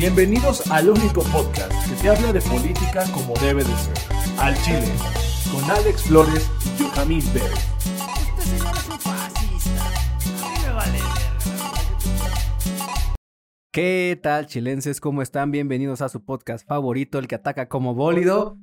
[0.00, 3.94] Bienvenidos al único podcast que te habla de política como debe de ser.
[4.38, 4.88] Al Chile,
[5.52, 7.42] con Alex Flores y Johamid Bell.
[8.30, 9.84] Este señor es un fascista.
[10.42, 11.10] A mí me vale verga.
[13.70, 15.02] ¿Qué tal, chilenses?
[15.02, 15.50] ¿Cómo están?
[15.50, 18.56] Bienvenidos a su podcast favorito, el que ataca como bólido.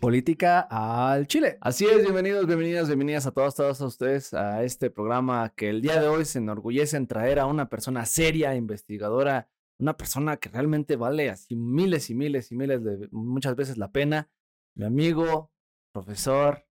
[0.00, 1.58] Política al Chile.
[1.60, 5.82] Así es, bienvenidos, bienvenidas, bienvenidas a todos, todos a ustedes a este programa que el
[5.82, 10.48] día de hoy se enorgullece en traer a una persona seria, investigadora, una persona que
[10.48, 14.28] realmente vale así miles y miles y miles de muchas veces la pena.
[14.74, 15.52] Mi amigo,
[15.92, 16.66] profesor,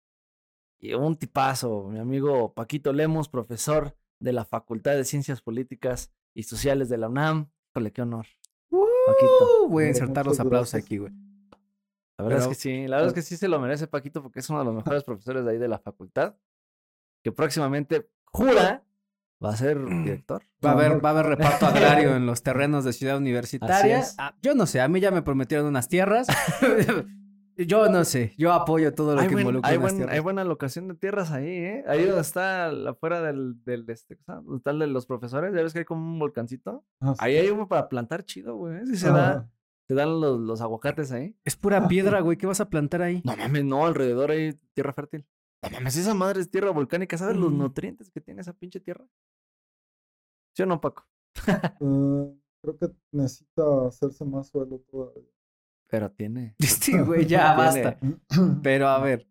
[0.79, 6.45] y un tipazo, mi amigo Paquito Lemos, profesor de la Facultad de Ciencias Políticas y
[6.45, 7.51] Sociales de la UNAM.
[7.73, 8.27] Híjole, qué honor.
[8.71, 9.65] Paquito.
[9.65, 10.85] Uh, voy a insertar los aplausos gracias.
[10.85, 11.13] aquí, güey.
[12.19, 14.23] La verdad Pero- es que sí, la verdad es que sí se lo merece Paquito
[14.23, 16.37] porque es uno de los mejores profesores de ahí de la facultad.
[17.23, 18.86] Que próximamente jura
[19.45, 20.43] va a ser director.
[20.65, 23.99] Va a haber, va a haber reparto agrario en los terrenos de Ciudad Universitaria.
[24.01, 24.15] Así es.
[24.19, 26.27] Ah, yo no sé, a mí ya me prometieron unas tierras.
[27.57, 30.89] yo no sé, yo apoyo todo lo Hay, que buen- involucra hay, buen- buena locación
[30.89, 31.85] de tierras ahí, ¿eh?
[31.89, 34.19] Ahí donde está la- afuera del, del este.
[34.27, 36.85] Donde está el de los profesores, ya ves que hay como un volcancito.
[37.01, 37.19] Ah, sí.
[37.21, 38.87] Ahí hay uno para plantar chido, güey.
[38.87, 39.49] Si se da,
[39.89, 41.35] se dan los, los aguacates ahí.
[41.45, 42.37] Es pura piedra, güey.
[42.37, 43.23] ¿Qué vas a plantar ahí?
[43.25, 45.25] No mames, no, alrededor hay tierra fértil.
[45.71, 47.19] No mames, esa madre es tierra volcánica.
[47.19, 49.05] ¿Sabes los nutrientes que tiene esa pinche tierra?
[50.55, 51.07] ¿Sí o no, Paco?
[51.81, 55.29] Eh, creo que necesita hacerse más suelo todavía.
[55.89, 56.55] Pero tiene.
[56.61, 57.99] Sí, güey, ya basta.
[58.63, 59.27] Pero a ver,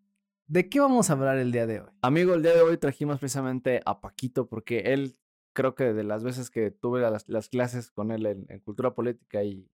[0.47, 1.89] ¿de qué vamos a hablar el día de hoy?
[2.01, 5.17] Amigo, el día de hoy trajimos precisamente a Paquito porque él,
[5.53, 8.93] creo que de las veces que tuve las, las clases con él en, en cultura
[8.93, 9.69] política y,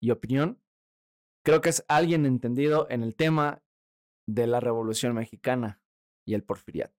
[0.00, 0.60] y opinión,
[1.44, 3.62] creo que es alguien entendido en el tema
[4.26, 5.83] de la Revolución Mexicana
[6.24, 6.94] y el porfiriato.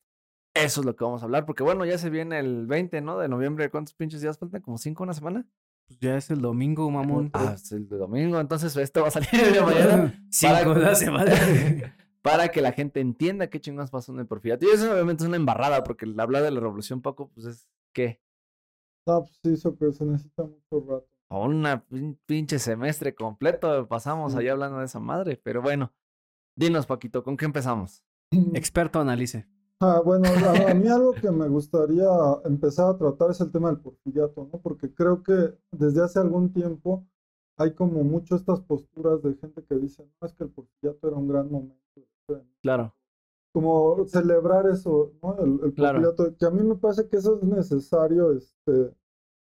[0.53, 3.18] Eso es lo que vamos a hablar, porque bueno, ya se viene el 20, ¿no?
[3.18, 3.69] De noviembre.
[3.69, 4.62] ¿Cuántos pinches días faltan?
[4.62, 5.46] ¿Como cinco una semana?
[5.88, 7.30] Pues ya es el domingo, mamón.
[7.34, 10.25] Ah, es el domingo, entonces esto va a salir el de mañana.
[10.31, 11.31] Cinco para de la que- semana.
[12.22, 14.66] para que la gente entienda qué chingados pasó en el porfiriato.
[14.66, 17.69] Y eso obviamente es una embarrada, porque el hablar de la revolución, Paco, pues es
[17.94, 18.19] ¿qué?
[19.06, 21.07] No, pues sí, eso que se necesita mucho rato.
[21.28, 21.84] O una
[22.25, 24.40] pinche semestre completo pasamos Sí.
[24.40, 25.38] allá hablando de esa madre.
[25.44, 25.94] Pero bueno,
[26.56, 28.03] dinos, Paquito, ¿con qué empezamos?
[28.53, 29.47] Experto analice.
[29.81, 32.07] Ah, bueno, a, a mí algo que me gustaría
[32.46, 34.59] empezar a tratar es el tema del porfiriato, ¿no?
[34.62, 37.06] Porque creo que desde hace algún tiempo
[37.57, 41.18] hay como mucho estas posturas de gente que dice, no, es que el porfiriato era
[41.18, 41.75] un gran momento.
[41.95, 42.59] de la historia de México".
[42.62, 42.95] Claro.
[43.53, 45.38] Como celebrar eso, ¿no?
[45.40, 46.00] El, el Claro.
[46.00, 48.94] porfiriato, que a mí me parece que eso es necesario, este,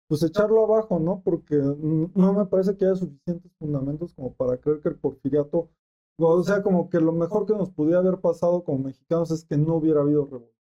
[0.08, 1.22] pues echarlo abajo, ¿no?
[1.24, 5.70] Porque mm, no me parece que haya suficientes fundamentos como para creer que el porfiriato,
[6.18, 9.56] o sea, como que lo mejor que nos pudiera haber pasado como mexicanos es que
[9.56, 10.56] no hubiera habido revolución.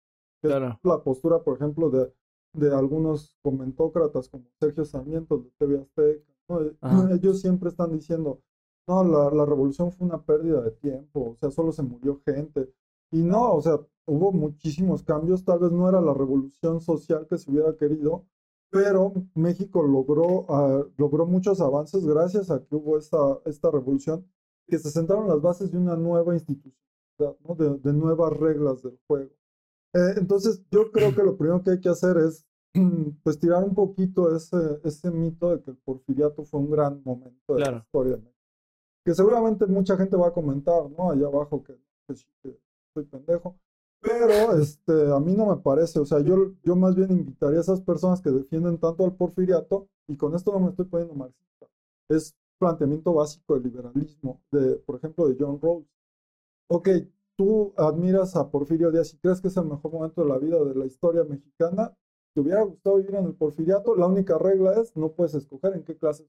[0.42, 0.80] Claro.
[0.82, 2.12] la postura, por ejemplo, de,
[2.54, 6.62] de algunos comentócratas como Sergio Sarmiento de TV Azteca, ¿no?
[6.62, 6.76] Eh.
[7.22, 8.42] Ellos siempre están diciendo,
[8.88, 12.74] no, la, la revolución fue una pérdida de tiempo, o sea, solo se murió gente.
[13.12, 17.38] Y no, o sea, hubo muchísimos cambios, tal vez no era la revolución social que
[17.38, 18.26] se hubiera querido,
[18.70, 24.26] pero México logró, ah, logró muchos avances gracias a que hubo esta, esta revolución,
[24.72, 27.56] que se sentaron las bases de una nueva institucionalidad, ¿no?
[27.56, 29.32] de, de nuevas reglas del juego.
[29.94, 32.48] Eh, entonces, yo creo que lo primero que hay que hacer es,
[33.24, 37.56] pues, tirar un poquito ese, ese mito de que el porfiriato fue un gran momento
[37.56, 37.86] de la Claro.
[37.86, 38.38] historia de México.
[39.06, 41.12] Que seguramente mucha gente va a comentar, ¿no?
[41.12, 41.76] Allá abajo que,
[42.08, 42.60] que que
[42.94, 43.58] soy pendejo.
[44.02, 47.62] Pero este, a mí no me parece, o sea, yo, yo más bien invitaría a
[47.62, 51.68] esas personas que defienden tanto al porfiriato, y con esto no me estoy poniendo marxista,
[52.10, 55.88] es planteamiento básico del liberalismo, de, por ejemplo, de John Rawls.
[56.68, 56.90] Ok,
[57.36, 60.64] tú admiras a Porfirio Díaz y crees que es el mejor momento de la vida
[60.64, 61.98] de la historia mexicana,
[62.36, 65.84] te hubiera gustado vivir en el porfiriato, la única regla es no puedes escoger en
[65.84, 66.28] qué clase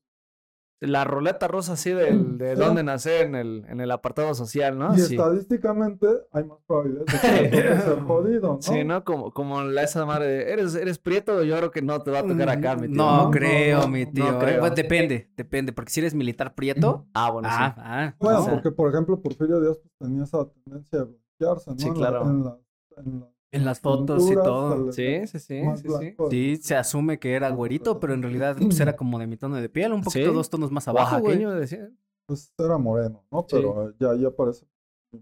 [0.85, 2.61] La roleta rosa así del, de Sí.
[2.63, 4.95] dónde nacer en el, en el apartado social, ¿no?
[4.95, 5.15] y Sí.
[5.15, 8.63] estadísticamente hay más probabilidades de que ser jodido, ¿no?
[8.63, 9.05] Sí, ¿no?
[9.05, 12.19] Como, como la esa madre de, ¿eres, eres prieto, yo creo que no te va
[12.21, 12.97] a tocar acá, mi tío.
[12.97, 14.39] No, No, creo, no, mi no tío.
[14.39, 14.57] creo.
[14.57, 15.73] Eh, pues depende, depende.
[15.73, 17.07] Porque si eres militar prieto.
[17.15, 17.81] Ah, bueno, ah, sí.
[17.85, 18.15] ah.
[18.19, 21.79] Bueno, o sea, porque por ejemplo Porfirio Díaz pues, tenía esa tendencia a blanquearse, ¿no?
[21.79, 22.23] Sí, En la- claro.
[22.31, 22.59] En, la-
[22.97, 24.91] en las En las fotos y todo.
[24.93, 26.15] Sí, sí, sí, sí, sí.
[26.31, 29.57] Sí, se asume que era güerito, pero en realidad pues, era como de mi tono
[29.57, 30.35] de piel, un poquito Sí.
[30.35, 31.37] dos tonos más abajo, güey.
[31.45, 31.91] Oaxaqueño, decía.
[32.27, 33.41] Pues era moreno, ¿no?
[33.49, 33.57] Sí.
[33.57, 34.67] Pero ya, ya parece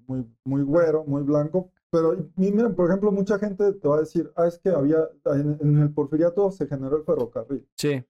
[0.06, 1.70] muy, muy güero, muy blanco.
[1.90, 5.58] Pero miren, por ejemplo, mucha gente te va a decir, ah, es que había, en,
[5.60, 7.66] en el porfiriato se generó el ferrocarril.
[7.74, 8.04] Sí,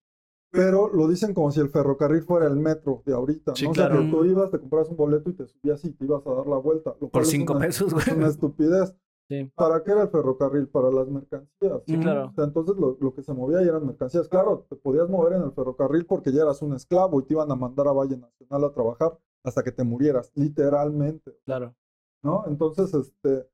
[0.51, 3.71] Pero lo dicen como si el ferrocarril fuera el metro de ahorita, Sí, ¿no?
[3.71, 4.03] O sea, claro.
[4.05, 6.47] que tú ibas, te comprabas un boleto y te subías y te ibas a dar
[6.47, 6.91] la vuelta.
[6.91, 8.19] lo cual Por es cinco una- pesos, Es güey.
[8.19, 8.95] una estupidez.
[9.31, 9.51] Sí.
[9.55, 10.69] ¿Para qué era el ferrocarril?
[10.69, 11.83] Para las mercancías.
[11.87, 12.27] Sí, claro.
[12.29, 14.29] O sea, entonces lo, lo que se movía ya eran mercancías.
[14.29, 17.51] Claro, te podías mover en el ferrocarril porque ya eras un esclavo y te iban
[17.51, 21.75] a mandar a Valle Nacional a trabajar hasta que te murieras, literalmente, Claro.
[22.23, 22.45] ¿no?
[22.47, 23.49] Entonces, este,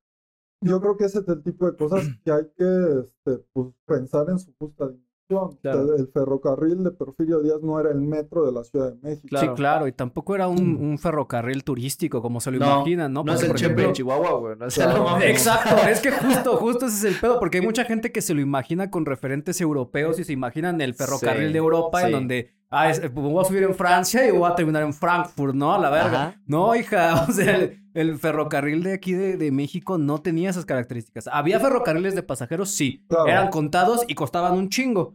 [0.61, 4.29] yo creo que ese es el tipo de cosas que hay que este, pues, pensar
[4.31, 5.06] en su justa dimensión.
[5.28, 5.96] Claro.
[5.96, 9.26] el ferrocarril de Porfirio Díaz no era el metro de la Ciudad de México.
[9.28, 9.46] Claro.
[9.49, 13.25] Sí, claro, y tampoco era un, un ferrocarril turístico como se lo No, imaginan, ¿no?
[13.25, 14.56] No es el por Chepe ejemplo- en Chihuahua, güey.
[14.56, 15.20] No, Claro.
[15.20, 18.34] Exacto, es que justo, justo ese es el pedo, porque hay mucha gente que se
[18.34, 22.55] lo imagina con referentes europeos y se imaginan el ferrocarril Sí, de Europa en donde,
[22.70, 25.75] ah, es- voy a subir en Francia y voy a terminar en Frankfurt, ¿no?
[25.75, 26.22] A la verga.
[26.29, 26.40] Ajá.
[26.46, 30.64] No, hija, o sea, el, el ferrocarril de aquí de, de México no tenía esas
[30.66, 31.28] características.
[31.32, 33.26] Había ferrocarriles de pasajeros, sí, Claro.
[33.26, 35.14] eran contados y costaban un chingo,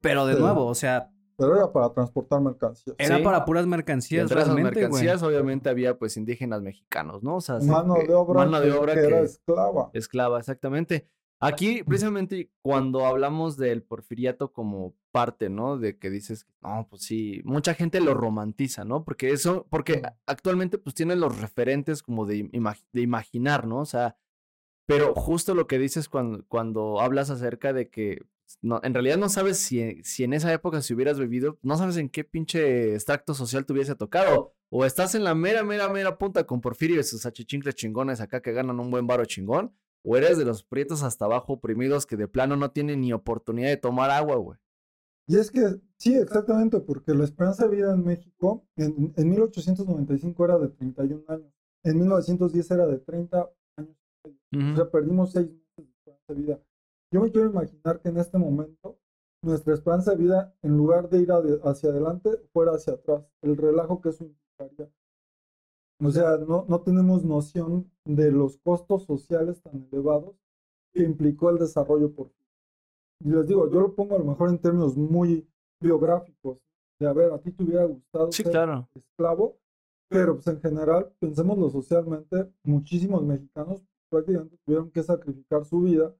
[0.00, 0.40] pero de Sí.
[0.40, 2.94] nuevo, o sea, Pero era para transportar mercancías.
[2.98, 3.22] era Sí.
[3.24, 5.02] para puras Y mercancías entre esas realmente, güey.
[5.02, 7.36] mercancías, obviamente, había pues indígenas mexicanos, ¿no?
[7.36, 9.90] O sea, Mano de obra, mano de que- obra que era esclava.
[9.94, 11.08] esclava, exactamente.
[11.40, 15.76] Aquí, precisamente, cuando hablamos del porfiriato como parte, ¿no?
[15.76, 19.04] De que dices, no, pues sí, mucha gente lo romantiza, ¿no?
[19.04, 23.80] Porque eso, porque actualmente pues tiene los referentes como de, imag- de imaginar, ¿no?
[23.80, 24.16] O sea,
[24.86, 28.22] pero justo lo que dices cuando, cuando hablas acerca de que
[28.62, 31.96] no, en realidad no sabes si, si en esa época si hubieras vivido, no sabes
[31.96, 34.54] en qué pinche extracto social te hubiese tocado.
[34.70, 38.40] O estás en la mera, mera, mera punta con Porfirio y sus achichincles chingones acá
[38.42, 39.74] que ganan un buen varo chingón.
[40.04, 43.68] O eres de los prietos hasta abajo oprimidos que de plano no tienen ni oportunidad
[43.68, 44.58] de tomar agua, güey.
[45.26, 50.44] Y es que, sí, exactamente, porque la esperanza de vida en México en, en 1895
[50.44, 51.52] era de 31 años,
[51.82, 53.96] en 1910 era de 30 años.
[54.26, 56.60] O sea, perdimos seis meses de esperanza de vida.
[57.10, 58.98] Yo me quiero imaginar que en este momento
[59.42, 61.28] nuestra esperanza de vida, en lugar de ir
[61.64, 63.24] hacia adelante, fuera hacia atrás.
[63.42, 64.90] El relajo que eso implicaría.
[66.00, 70.36] O sea, no, no tenemos noción de los costos sociales tan elevados
[70.92, 72.30] que implicó el desarrollo por
[73.20, 75.48] y les digo, yo lo pongo a lo mejor en términos muy
[75.80, 76.58] biográficos,
[76.98, 78.88] de a ver, a ti te hubiera gustado Sí, ser claro.
[78.94, 79.58] esclavo,
[80.08, 86.14] pero pues en general, pensémoslo socialmente, muchísimos mexicanos prácticamente tuvieron que sacrificar su vida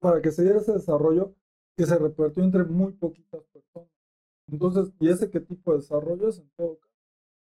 [0.00, 1.34] para que se diera ese desarrollo
[1.76, 3.90] que se repartió entre muy poquitas personas.
[4.48, 6.94] Entonces, ¿y ese qué tipo de desarrollo es en todo caso?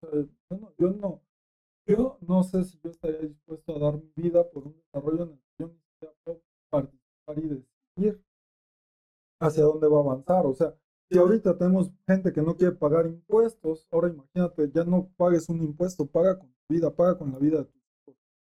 [0.03, 0.21] O sea,
[0.51, 1.21] yo, no, yo no,
[1.87, 5.29] yo no sé si yo estaría dispuesto a dar mi vida por un desarrollo en
[5.29, 8.23] el que yo ni siquiera puedo participar y decidir
[9.39, 10.45] hacia dónde va a avanzar.
[10.45, 10.73] O sea,
[11.09, 15.61] si ahorita tenemos gente que no quiere pagar impuestos, ahora imagínate, ya no pagues un
[15.61, 18.15] impuesto, paga con tu vida, paga con la vida de tus hijos.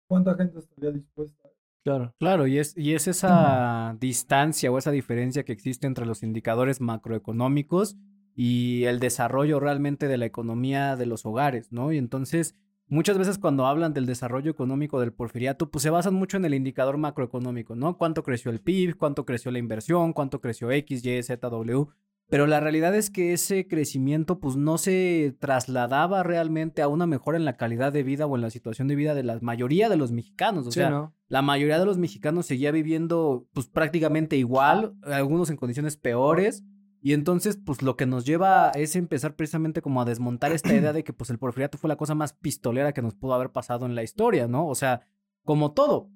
[0.09, 1.49] ¿Cuánta gente estaría dispuesta?
[1.85, 2.15] Claro.
[2.19, 6.81] Claro, y es, y es esa distancia o esa diferencia que existe entre los indicadores
[6.81, 7.97] macroeconómicos
[8.35, 11.93] y el desarrollo realmente de la economía de los hogares, ¿no?
[11.93, 12.55] Y entonces,
[12.89, 16.55] muchas veces cuando hablan del desarrollo económico del porfiriato, pues se basan mucho en el
[16.55, 17.97] indicador macroeconómico, ¿no?
[17.97, 21.87] Cuánto creció el PIB, cuánto creció la inversión, cuánto creció X, Y, Z, W.
[22.31, 27.39] Pero la realidad es que ese crecimiento pues no se trasladaba realmente a una mejora
[27.39, 29.97] en la calidad de vida o en la situación de vida de la mayoría de
[29.97, 30.67] los mexicanos.
[30.67, 31.15] O Sí, sea, ¿no?
[31.29, 36.65] la mayoría de los mexicanos seguía viviendo pues prácticamente igual, algunos en condiciones peores.
[37.01, 40.93] Y entonces, pues lo que nos lleva es empezar precisamente como a desmontar esta idea
[40.93, 43.87] de que pues el porfiriato fue la cosa más pistolera que nos pudo haber pasado
[43.87, 44.67] en la historia, ¿no?
[44.67, 45.07] O sea,
[45.45, 46.11] como todo,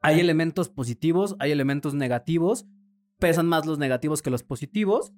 [0.00, 2.66] hay elementos positivos, hay elementos negativos,
[3.18, 5.12] pesan más los negativos que los positivos,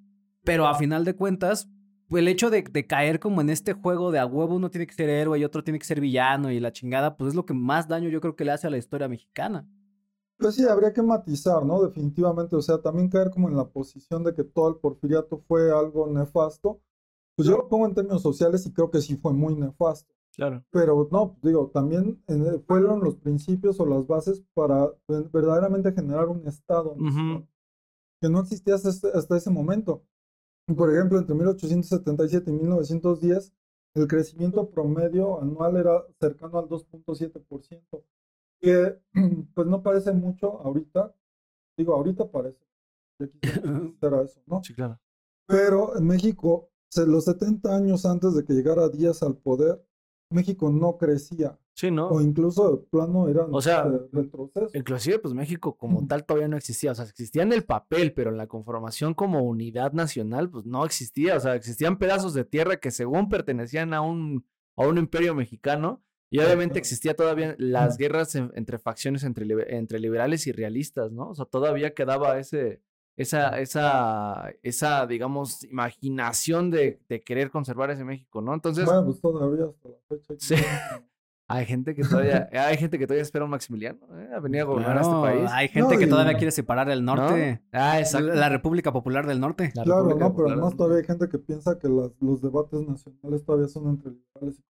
[0.45, 1.69] pero a final de cuentas,
[2.09, 4.87] pues, el hecho de, de caer como en este juego de a huevo uno tiene
[4.87, 7.47] que ser héroe y otro tiene que ser villano y la chingada, pues es lo
[7.47, 9.67] que más daño yo creo que le hace a la historia mexicana.
[10.39, 11.83] Pues sí, habría que matizar, ¿no?
[11.83, 15.71] Definitivamente, o sea, también caer como en la posición de que todo el porfiriato fue
[15.71, 16.81] algo nefasto.
[17.37, 20.13] Pues yo lo pongo en términos sociales y creo que sí fue muy nefasto.
[20.37, 20.65] Claro.
[20.71, 26.29] Pero no, digo, también eh, fueron los principios o las bases para ver- verdaderamente generar
[26.29, 27.49] un Estado nacional,
[28.21, 30.03] que no existía hasta, ese momento.
[30.77, 33.53] Por ejemplo, entre 1877 y 1910,
[33.95, 38.03] el crecimiento promedio anual era cercano al 2.7%,
[38.61, 38.99] que
[39.55, 41.15] pues no parece mucho ahorita.
[41.77, 42.65] Digo, ahorita parece.
[44.01, 44.63] Era eso, ¿no?
[44.63, 44.99] Sí, claro.
[45.47, 46.71] Pero en México,
[47.07, 49.85] los 70 años antes de que llegara Díaz al poder,
[50.31, 51.59] México no crecía.
[51.75, 52.09] Sí, ¿no?
[52.09, 54.75] O incluso de plano eran O sea, este, retrocesos.
[54.75, 56.93] Inclusive, pues México como tal todavía no existía.
[56.93, 60.85] O sea, existía en el papel, pero en la conformación como unidad nacional, pues no
[60.85, 61.37] existía.
[61.37, 64.47] O sea, existían pedazos de tierra que según pertenecían a un,
[64.77, 66.03] a un imperio mexicano.
[66.35, 71.29] Y obviamente existía todavía las guerras en- entre facciones entre, entre liberales y realistas, ¿no?
[71.31, 72.81] O sea, todavía quedaba ese,
[73.17, 78.53] esa, esa, esa, digamos, imaginación de, de querer conservar ese México, ¿no?
[78.55, 80.35] Entonces, bueno, pues todavía hasta la fecha.
[80.39, 80.55] Sí.
[81.47, 84.31] hay gente que todavía, hay gente que todavía espera a un Maximiliano, ¿eh?
[84.35, 85.51] a venir a gobernar a este país.
[85.53, 87.15] Hay gente No, que todavía quiere separar el ¿no?
[87.15, 87.63] norte.
[87.71, 88.29] Ah, exacto.
[88.35, 89.71] La República Popular del Norte.
[89.75, 92.41] La Claro, República no, pero además del todavía hay gente que piensa que las- los
[92.43, 94.63] debates nacionales todavía son entre liberales y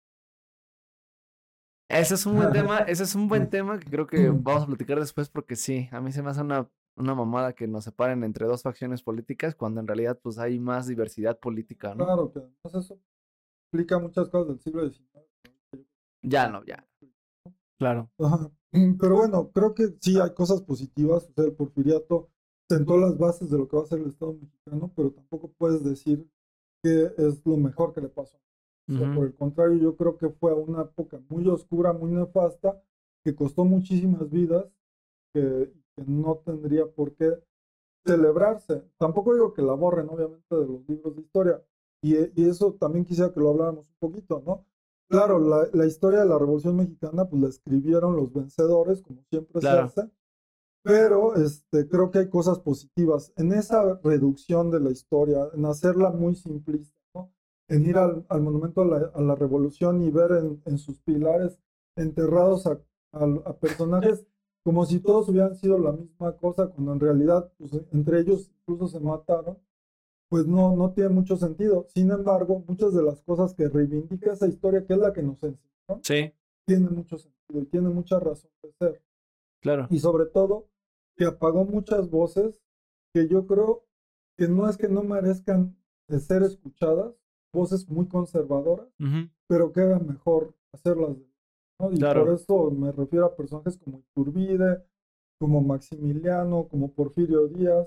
[1.92, 4.66] Ese es un buen tema, ese es un buen tema que creo que vamos a
[4.66, 8.24] platicar después porque sí, a mí se me hace una, una mamada que nos separen
[8.24, 12.06] entre dos facciones políticas cuando en realidad pues hay más diversidad política, ¿no?
[12.06, 12.98] Claro, que además eso
[13.66, 15.86] explica muchas cosas del siglo XIX.
[16.22, 16.86] Ya no, ya.
[17.78, 18.10] Claro.
[18.18, 18.50] Ajá.
[18.70, 21.28] Pero bueno, creo que sí hay cosas positivas.
[21.28, 22.30] O sea, el porfiriato
[22.70, 25.84] sentó las bases de lo que va a ser el Estado mexicano, pero tampoco puedes
[25.84, 26.26] decir
[26.82, 28.38] que es lo mejor que le pasó.
[28.90, 29.12] O sea, Ujú.
[29.12, 32.76] por el contrario, yo creo que fue una época muy oscura, muy nefasta,
[33.24, 34.66] que costó muchísimas vidas,
[35.34, 37.38] que, que no tendría por qué
[38.06, 38.82] celebrarse.
[38.98, 41.62] Tampoco digo que la borren, obviamente, de los libros de historia.
[42.02, 44.64] Y, y eso también quisiera que lo habláramos un poquito, ¿no?
[45.08, 49.60] Claro, la, la historia de la Revolución Mexicana, pues la escribieron los vencedores, como siempre
[49.60, 49.86] Claro.
[49.86, 50.10] se hace.
[50.82, 56.10] Pero este, creo que hay cosas positivas en esa reducción de la historia, en hacerla
[56.10, 56.96] muy simplista.
[57.68, 60.98] En ir al, al monumento a la, a la revolución y ver en, en sus
[61.00, 61.58] pilares
[61.96, 62.78] enterrados a,
[63.12, 64.26] a- a personajes
[64.64, 68.86] como si todos hubieran sido la misma cosa, cuando en realidad pues, entre ellos incluso
[68.88, 69.58] se mataron,
[70.28, 71.86] pues no, no tiene mucho sentido.
[71.88, 75.42] Sin embargo, muchas de las cosas que reivindica esa historia, que es la que nos
[75.42, 76.32] enseñó, Sí,
[76.66, 79.02] tiene mucho sentido y tiene mucha razón de ser
[79.60, 79.86] claro.
[79.90, 80.68] y sobre todo
[81.16, 82.60] que apagó muchas voces
[83.12, 83.84] que yo creo
[84.38, 85.76] que no es que no merezcan
[86.08, 87.14] de ser escuchadas,
[87.52, 88.88] voces muy conservadoras,
[89.46, 91.16] pero que era mejor hacerlas.
[91.78, 91.92] ¿no?
[91.92, 92.24] Y Claro.
[92.24, 94.82] por eso me refiero a personajes como Iturbide,
[95.38, 97.86] como Maximiliano, como Porfirio Díaz,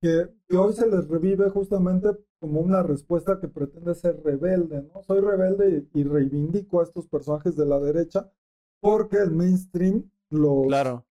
[0.00, 2.08] que, que hoy se les revive justamente
[2.40, 5.02] como una respuesta que pretende ser rebelde, ¿no?
[5.02, 8.30] Soy rebelde y, y reivindico a estos personajes de la derecha
[8.80, 11.06] porque el mainstream los, Claro.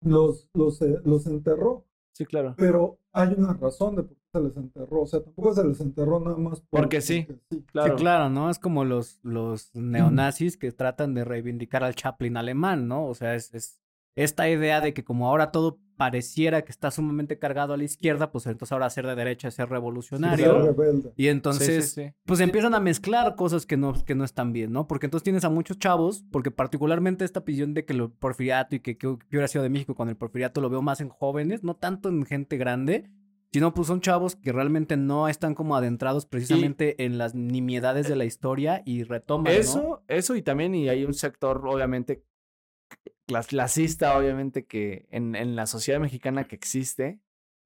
[0.00, 2.54] los, los, eh, los enterró, Sí, claro.
[2.56, 5.80] pero hay una razón de por qué se les enterró, o sea, tampoco se les
[5.80, 7.26] enterró nada más por- Porque sí.
[7.50, 7.62] sí.
[7.72, 7.96] Claro.
[7.96, 8.50] Sí, claro, ¿no?
[8.50, 13.06] Es como los, los neonazis que tratan de reivindicar al Chaplin alemán, ¿no?
[13.06, 13.80] O sea, es, es
[14.16, 18.32] esta idea de que como ahora todo pareciera que está sumamente cargado a la izquierda,
[18.32, 20.72] pues entonces ahora ser de derecha es ser revolucionario.
[20.72, 21.12] rebelde.
[21.16, 22.12] Y entonces, sí, sí.
[22.26, 24.88] pues empiezan a mezclar cosas que no, que no están bien, ¿no?
[24.88, 28.80] Porque entonces tienes a muchos chavos, porque particularmente esta visión de que el porfiriato y
[28.80, 31.76] que, que hubiera sido de México con el porfiriato lo veo más en jóvenes, no
[31.76, 33.08] tanto en gente grande,
[33.54, 38.16] sino pues son chavos que realmente no están como adentrados precisamente en las nimiedades de
[38.16, 39.60] la historia y retoman, ¿no?
[39.60, 42.24] Eso, eso y también, y hay un sector, obviamente,
[43.28, 47.20] clas- clasista, obviamente, que en, en la sociedad mexicana que existe,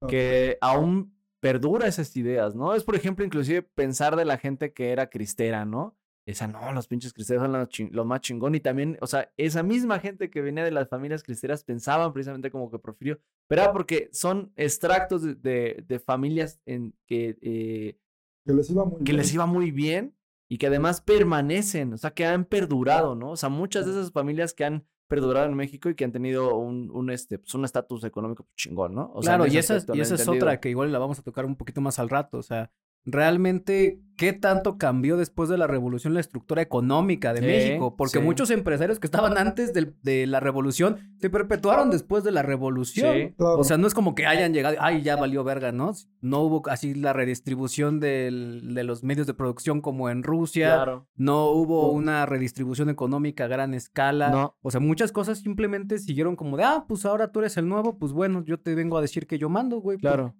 [0.08, 2.74] que aún perdura esas ideas, ¿no?
[2.74, 5.96] Es, por ejemplo, inclusive pensar de la gente que era cristera, ¿no?
[6.28, 7.52] Esa, no, los pinches cristeros son
[7.92, 8.54] los, más chingón.
[8.54, 12.50] Y también, o sea, esa misma gente que venía de las familias cristeras pensaban precisamente
[12.50, 13.18] como que Porfirio,
[13.48, 17.98] pero era porque son extractos de, de- de familias en que eh,
[18.46, 19.16] que les iba muy que bien.
[19.16, 20.14] les iba muy bien
[20.50, 23.30] y que además permanecen, o sea, que han perdurado, ¿no?
[23.30, 26.56] O sea, muchas de esas familias que han perdurado en México y que han tenido
[26.56, 29.10] un, un este, pues un estatus económico chingón, ¿no?
[29.14, 30.44] O claro, y esa, y esa es entendido.
[30.44, 32.36] otra que igual la vamos a tocar un poquito más al rato.
[32.36, 32.70] O sea,
[33.10, 37.96] realmente, ¿qué tanto cambió después de la revolución la estructura económica de Sí, México?
[37.96, 38.24] Porque sí.
[38.24, 43.14] muchos empresarios que estaban antes del- de la revolución se perpetuaron después de la revolución.
[43.14, 43.34] Sí.
[43.36, 43.58] Claro.
[43.58, 45.92] O sea, no es como que hayan llegado, ay, ya valió verga, ¿no?
[46.20, 50.74] No hubo así la redistribución del- de los medios de producción como en Rusia.
[50.74, 51.06] Claro.
[51.16, 54.30] No hubo una redistribución económica a gran escala.
[54.30, 54.56] No.
[54.62, 57.98] O sea, muchas cosas simplemente siguieron como de, ah, pues ahora tú eres el nuevo,
[57.98, 59.96] pues bueno, yo te vengo a decir que yo mando, güey.
[59.98, 60.34] pues, Claro.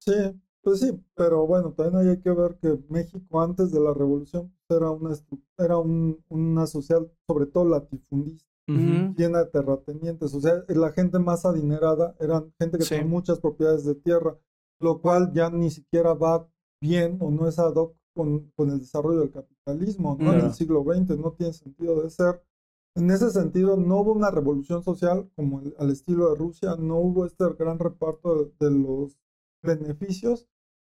[0.00, 0.12] Sí,
[0.62, 4.90] pues sí, pero bueno, también hay que ver que México antes de la revolución era
[4.90, 5.14] una,
[5.58, 8.46] era un- una social, sobre todo latifundista,
[9.16, 12.90] llena de terratenientes, o sea, la gente más adinerada eran gente que Sí.
[12.90, 14.36] tenía muchas propiedades de tierra,
[14.80, 16.46] lo cual ya ni siquiera va
[16.80, 20.32] bien o no es ad hoc con, con el desarrollo del capitalismo, ¿no?
[20.32, 22.42] En el siglo XX no tiene sentido de ser.
[22.94, 26.98] En ese sentido, no hubo una revolución social como el- al estilo de Rusia, no
[26.98, 29.18] hubo este gran reparto de, de los
[29.62, 30.48] beneficios,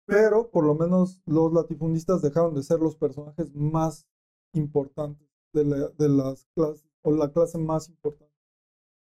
[0.06, 4.08] pero por lo menos los latifundistas dejaron de ser los personajes más
[4.54, 8.34] importantes de, la- de las clases, o la clase más importante,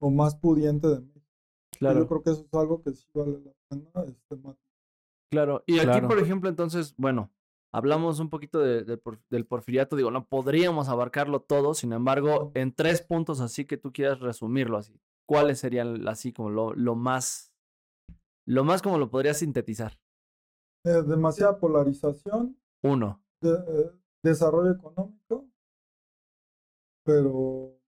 [0.00, 1.26] o más pudiente de México.
[1.78, 2.00] Claro.
[2.00, 4.36] Yo creo que eso es algo que sí vale la pena este.
[5.30, 6.08] Claro, y aquí, Claro.
[6.08, 7.30] por ejemplo, entonces, bueno,
[7.72, 12.52] hablamos un poquito de- de por- del porfiriato, digo, no podríamos abarcarlo todo, sin embargo,
[12.54, 16.94] en tres puntos así que tú quieras resumirlo así, ¿cuáles serían así como lo, lo
[16.96, 17.51] más,
[18.46, 19.98] lo más como lo podrías sintetizar?
[20.84, 23.90] Eh, demasiada polarización, Uno, de- eh,
[24.22, 25.46] desarrollo económico,
[27.04, 27.78] pero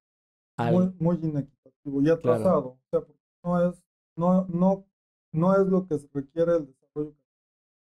[0.56, 2.68] al- muy, muy inequitativo y atrasado.
[2.68, 3.84] O sea, porque no es,
[4.16, 4.87] no, no,
[5.32, 7.16] no es lo que se requiere el desarrollo.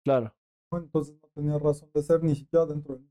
[0.04, 0.34] claro.
[0.72, 3.04] Entonces no tenía razón de ser ni siquiera dentro de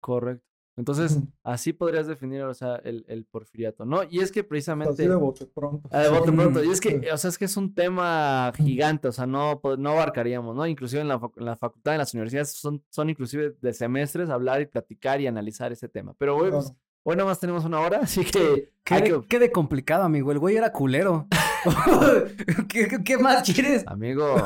[0.00, 0.47] correcto.
[0.78, 4.04] Entonces, así podrías definir, o sea, el, el porfiriato, ¿no?
[4.08, 4.92] Y es que precisamente...
[4.92, 5.88] así de bote pronto.
[5.92, 6.62] Ah, de bote pronto.
[6.62, 9.90] Y es que, o sea, es que es un tema gigante, o sea, no, no
[9.90, 10.64] abarcaríamos, ¿no?
[10.68, 14.60] Inclusive en la, en la facultad, en las universidades, son, son inclusive de semestres hablar
[14.60, 16.14] y platicar y analizar ese tema.
[16.16, 16.78] Pero, güey, pues, Claro.
[17.02, 20.30] hoy nada más tenemos una hora, así que ¿Qué, de, que- qué de complicado, amigo.
[20.30, 21.26] El güey era culero.
[23.04, 23.82] ¿Qué, más quieres?
[23.88, 24.36] Amigo,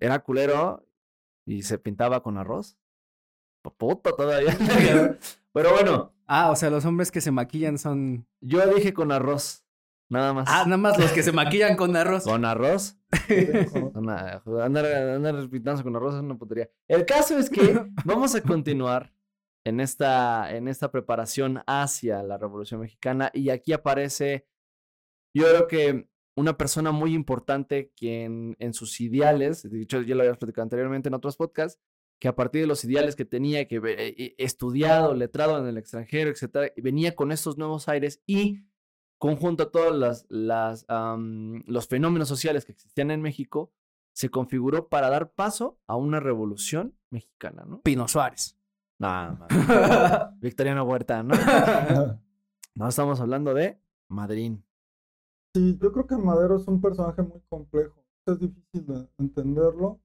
[0.00, 0.82] era culero
[1.46, 2.78] y se pintaba con arroz.
[3.76, 4.56] Puta todavía.
[5.58, 8.28] Pero bueno, Ah, o sea, los hombres que se maquillan son.
[8.40, 9.64] yo dije con arroz,
[10.10, 10.46] nada más.
[10.48, 12.24] Ah, nada más los que se maquillan con arroz.
[12.24, 12.96] Con arroz.
[13.94, 16.70] Andar, andar pintándose con arroz es una putería.
[16.86, 19.12] El caso es que vamos a continuar
[19.64, 24.46] en esta, en esta preparación hacia la Revolución Mexicana y aquí aparece,
[25.34, 30.20] yo creo que una persona muy importante quien en sus ideales, de hecho ya lo
[30.20, 31.80] habíamos platicado anteriormente en otros podcasts,
[32.20, 35.78] que a partir de los ideales que tenía, que ve- eh, estudiado, letrado en el
[35.78, 38.64] extranjero, etcétera, venía con estos nuevos aires y
[39.18, 43.72] conjunto a todos las, las, am, los fenómenos sociales que existían en México,
[44.14, 47.82] se configuró para dar paso a una revolución mexicana, ¿no?
[47.82, 48.56] Pino Suárez.
[48.98, 49.48] Nah, man.
[50.40, 51.34] Victoriano Huerta, ¿no?
[52.74, 54.52] No estamos hablando de Madrid.
[55.54, 58.04] Sí, yo creo que Madero es un personaje muy complejo.
[58.26, 60.00] Es difícil de entenderlo.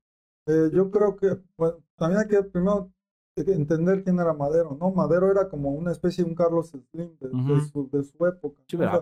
[0.47, 2.91] Eh, yo creo que bueno, también hay que primero
[3.35, 4.91] entender quién era Madero, ¿no?
[4.91, 7.62] Madero era como una especie de un Carlos Slim de, de Ujú.
[7.62, 8.61] su, de su época.
[8.68, 8.83] Sí, ¿no?
[8.83, 8.98] O sea,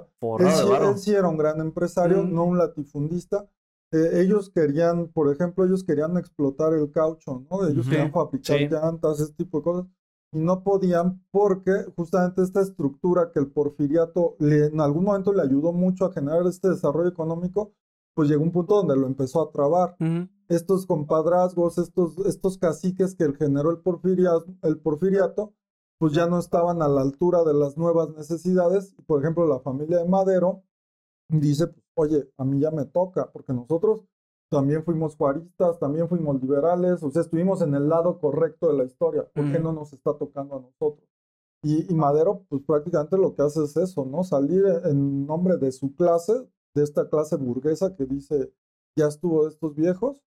[0.64, 2.34] él, de él sí era un gran empresario, Mm.
[2.34, 3.50] no un latifundista.
[3.92, 7.68] Eh, ellos querían, por ejemplo, ellos querían explotar el caucho, ¿no?
[7.68, 7.90] Ellos Ujú.
[7.90, 8.68] querían fabricar Sí.
[8.70, 9.86] llantas, ese tipo de cosas.
[10.32, 15.42] Y no podían porque justamente esta estructura que el porfiriato le- en algún momento le
[15.42, 17.74] ayudó mucho a generar este desarrollo económico,
[18.14, 19.96] pues llegó un punto donde lo empezó a trabar
[20.50, 25.54] estos compadrazgos, estos, estos caciques que generó el, porfiria- el porfiriato,
[25.98, 28.94] pues ya no estaban a la altura de las nuevas necesidades.
[29.06, 30.64] Por ejemplo, la familia de Madero
[31.30, 34.04] dice, pues, oye, a mí ya me toca, porque nosotros
[34.50, 38.84] también fuimos juaristas, también fuimos liberales, o sea, estuvimos en el lado correcto de la
[38.84, 41.08] historia, ¿por qué no nos está tocando a nosotros?
[41.64, 44.24] Y, y Madero, pues prácticamente lo que hace es eso, ¿no?
[44.24, 46.34] Salir en nombre de su clase,
[46.74, 48.54] de esta clase burguesa que dice,
[48.96, 50.22] ya estuvo de estos viejos,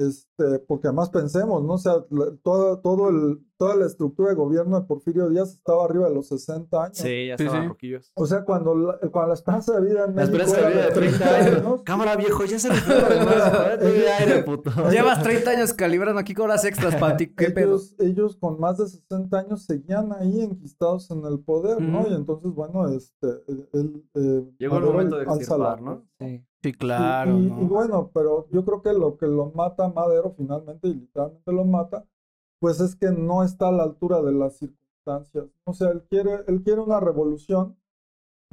[0.00, 1.74] este, porque además pensemos, ¿no?
[1.74, 5.84] O sea, la- toda, todo el, toda la estructura de gobierno de Porfirio Díaz estaba
[5.84, 6.96] arriba de los 60 años.
[6.96, 7.68] Sí, ya estaban sí.
[7.68, 8.10] roquillos.
[8.14, 10.86] O sea, cuando la, cuando la esperanza de vida en La México esperanza de vida
[10.86, 11.82] de 30 años.
[11.84, 12.94] Cámara viejo, ya se le fue
[14.20, 14.70] aire, puto.
[14.90, 17.34] Llevas 30 años calibrando aquí con horas extras para ti.
[17.34, 17.74] ¿Qué pedo?
[17.74, 22.08] ellos, ellos con más de 60 años seguían ahí enquistados en el poder, ¿no?
[22.08, 23.28] Y entonces, bueno, este,
[23.74, 26.06] él, eh, Llegó el momento de la extirpar, ¿no?
[26.18, 26.42] Sí.
[26.62, 27.38] Sí, claro.
[27.38, 27.62] y, ¿no?
[27.62, 31.64] y bueno, pero yo creo que lo que lo mata Madero finalmente, y literalmente lo
[31.64, 32.06] mata,
[32.60, 35.46] pues es que no está a la altura de las circunstancias.
[35.64, 37.76] O sea, él quiere, él quiere una revolución,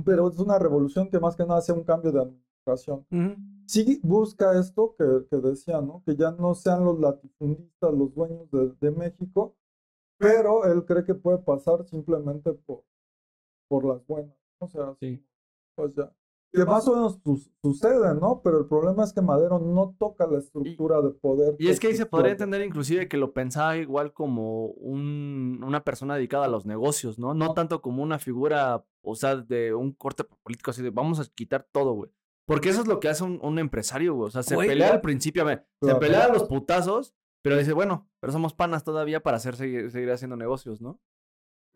[0.06, 3.06] pero es una revolución que más que nada sea un cambio de administración.
[3.12, 3.36] Ujú.
[3.66, 6.02] Sí busca esto que, que decía, ¿no?
[6.06, 9.56] Que ya no sean los latifundistas los dueños de, de México,
[10.18, 12.84] pero él cree que puede pasar simplemente por,
[13.68, 14.34] por las buenas.
[14.60, 15.22] O sea, Sí.
[15.76, 16.10] pues ya.
[16.54, 18.42] Que más o menos su- sucede, ¿no?
[18.44, 21.56] Pero el problema es que Madero no toca la estructura de poder.
[21.60, 25.84] Y es que ahí se podría entender inclusive que lo pensaba igual como un, una
[25.84, 27.34] persona dedicada a los negocios, ¿no?
[27.34, 31.26] No tanto como una figura, o sea, de un corte político así de vamos a
[31.26, 32.12] quitar todo, güey.
[32.46, 34.28] Porque eso es lo que hace un, un empresario, güey.
[34.28, 34.70] O sea, se Güey.
[34.70, 38.54] pelea al principio, a ver, se pelea a los putazos, pero dice, bueno, pero somos
[38.54, 41.02] panas todavía para hacer, seguir, seguir haciendo negocios, ¿no?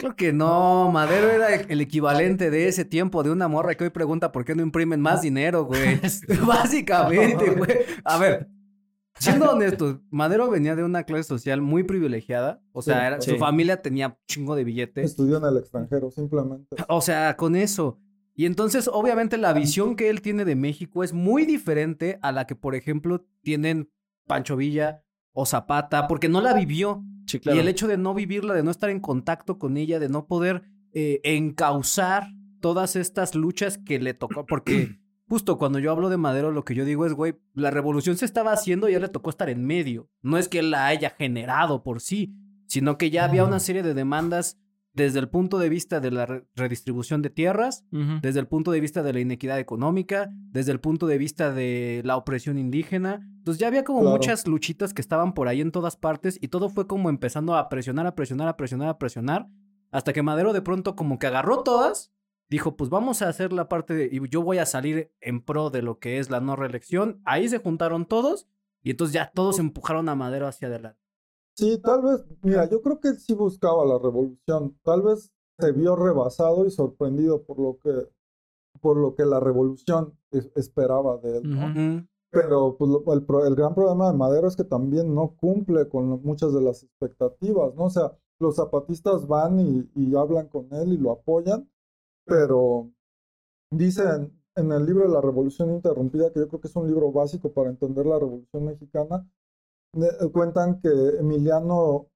[0.02, 3.92] Creo que no, Madero era el equivalente de ese tiempo de una morra que hoy
[3.92, 6.00] pregunta por qué no imprimen más dinero, güey.
[6.48, 7.70] Básicamente, güey.
[8.04, 8.50] A ver,
[9.20, 12.64] siendo honestos, Madero venía de una clase social muy privilegiada.
[12.72, 13.32] O sea, Sí, era- sí.
[13.32, 15.06] su familia tenía chingo de billetes.
[15.12, 16.76] Estudió en el extranjero, simplemente.
[16.88, 18.00] O sea, con eso.
[18.34, 22.48] Y entonces, obviamente, la visión que él tiene de México es muy diferente a la
[22.48, 23.92] que, por ejemplo, tienen
[24.26, 27.04] Pancho Villa o Zapata, porque no la vivió.
[27.40, 30.10] Sí, Y el hecho de no vivirla, de no estar en contacto con ella, de
[30.10, 30.64] no poder
[30.94, 32.28] eh, encauzar
[32.60, 36.76] todas estas luchas que le tocó, porque justo cuando yo hablo de Madero, lo que
[36.76, 39.50] yo digo es, güey, la revolución se estaba haciendo y a él le tocó estar
[39.50, 40.10] en medio.
[40.22, 42.34] No es que él la haya generado por sí,
[42.68, 44.60] sino que ya había una serie de demandas
[44.94, 47.86] desde el punto de vista de la re- redistribución de tierras,
[48.22, 52.02] desde el punto de vista de la inequidad económica, desde el punto de vista de
[52.04, 53.22] la opresión indígena.
[53.38, 54.16] Entonces ya había como Claro.
[54.18, 57.70] muchas luchitas que estaban por ahí en todas partes y todo fue como empezando a
[57.70, 59.48] presionar, a presionar, a presionar, a presionar,
[59.92, 62.12] hasta que Madero de pronto como que agarró todas,
[62.50, 65.70] dijo, pues vamos a hacer la parte de, y yo voy a salir en pro
[65.70, 67.22] de lo que es la no reelección.
[67.24, 68.48] Ahí se juntaron todos
[68.84, 71.00] y entonces ya todos empujaron a Madero hacia adelante.
[71.56, 74.78] Sí, tal vez, mira, yo creo que él sí buscaba la revolución.
[74.84, 78.08] Tal vez se vio rebasado y sorprendido por lo que,
[78.82, 81.78] por lo que la revolución es- esperaba de él, ¿no?
[82.32, 86.08] Pero pues, lo- el, el gran problema de Madero es que también no cumple con
[86.24, 87.86] muchas de las expectativas, ¿no?
[87.86, 91.70] O sea, los zapatistas van y, y hablan con él y lo apoyan,
[92.26, 92.92] pero
[93.72, 97.12] dicen en el libro de la Revolución Interrumpida, que yo creo que es un libro
[97.12, 99.28] básico para entender la Revolución Mexicana,
[100.32, 102.08] cuentan que Emiliano,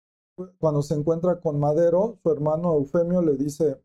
[0.59, 3.81] cuando se encuentra con Madero, su hermano Eufemio le dice,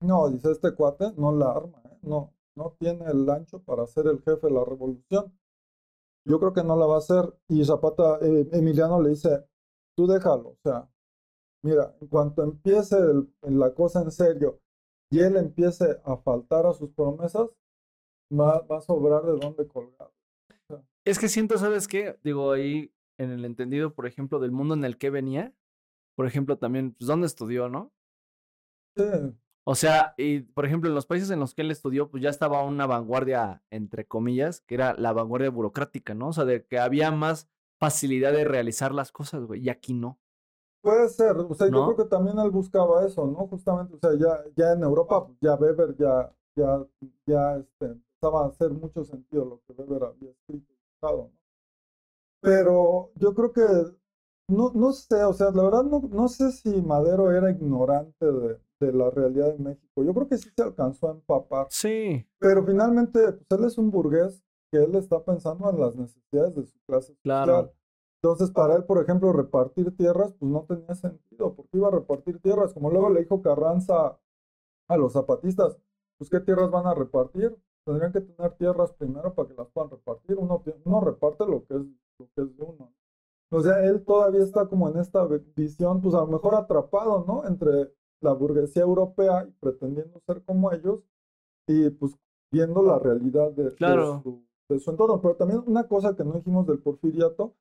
[0.00, 1.98] no, dice este cuate, no la arma, ¿eh?
[2.02, 5.32] no, no tiene el ancho para ser el jefe de la revolución.
[6.26, 7.34] Yo creo que no la va a hacer.
[7.48, 9.44] Y Zapata, eh, Emiliano le dice,
[9.96, 10.88] tú déjalo, o sea,
[11.62, 12.96] mira, en cuanto empiece
[13.42, 14.60] la cosa en serio
[15.10, 17.48] y él empiece a faltar a sus promesas,
[18.32, 20.10] va, va a sobrar de dónde colgar.
[21.04, 22.18] Es que siento, ¿sabes qué?
[22.24, 25.54] Digo, ahí en el entendido, por ejemplo, del mundo en el que venía,
[26.16, 27.92] por ejemplo, también, pues, ¿dónde estudió, no?
[28.96, 29.02] Sí,
[29.66, 32.30] O sea, y por ejemplo, en los países en los que él estudió, pues ya
[32.30, 36.28] estaba una vanguardia, entre comillas, que era la vanguardia burocrática, ¿no?
[36.28, 37.48] O sea, de que había más
[37.80, 40.20] facilidad de realizar las cosas, güey, y aquí no.
[40.82, 43.46] Puede ser, o sea, yo creo que también él buscaba eso, ¿no?
[43.48, 46.86] Justamente, o sea, ya, ya en Europa, pues, ya Weber ya, ya,
[47.26, 50.73] ya este, empezaba a hacer mucho sentido lo que Weber había escrito
[52.40, 53.62] Pero yo creo que,
[54.48, 58.58] no, no sé, o sea, la verdad no, no sé si Madero era ignorante de,
[58.80, 60.04] de la realidad de México.
[60.04, 61.66] Yo creo que sí se alcanzó a empapar.
[61.70, 66.54] Sí, Pero finalmente, pues él es un burgués que él está pensando en las necesidades
[66.54, 67.52] de su clase Claro.
[67.52, 67.72] social.
[68.22, 72.40] Entonces, para él, por ejemplo, repartir tierras, pues no tenía sentido, porque iba a repartir
[72.40, 74.18] tierras, como luego le dijo Carranza
[74.88, 75.78] a los zapatistas,
[76.18, 79.90] pues qué tierras van a repartir, tendrían que tener tierras primero para que las puedan
[79.90, 81.80] repartir, uno, uno reparte lo que es,
[82.18, 82.92] lo que es de uno.
[83.50, 87.24] O sea, él todavía está como en esta vi- visión, pues a lo mejor atrapado,
[87.26, 87.46] ¿no?
[87.46, 91.00] Entre la burguesía europea y pretendiendo ser como ellos,
[91.66, 92.16] y pues
[92.50, 94.22] viendo la realidad de, de Claro.
[94.22, 95.20] su, de su entorno.
[95.20, 97.54] Pero también una cosa que no dijimos del porfiriato,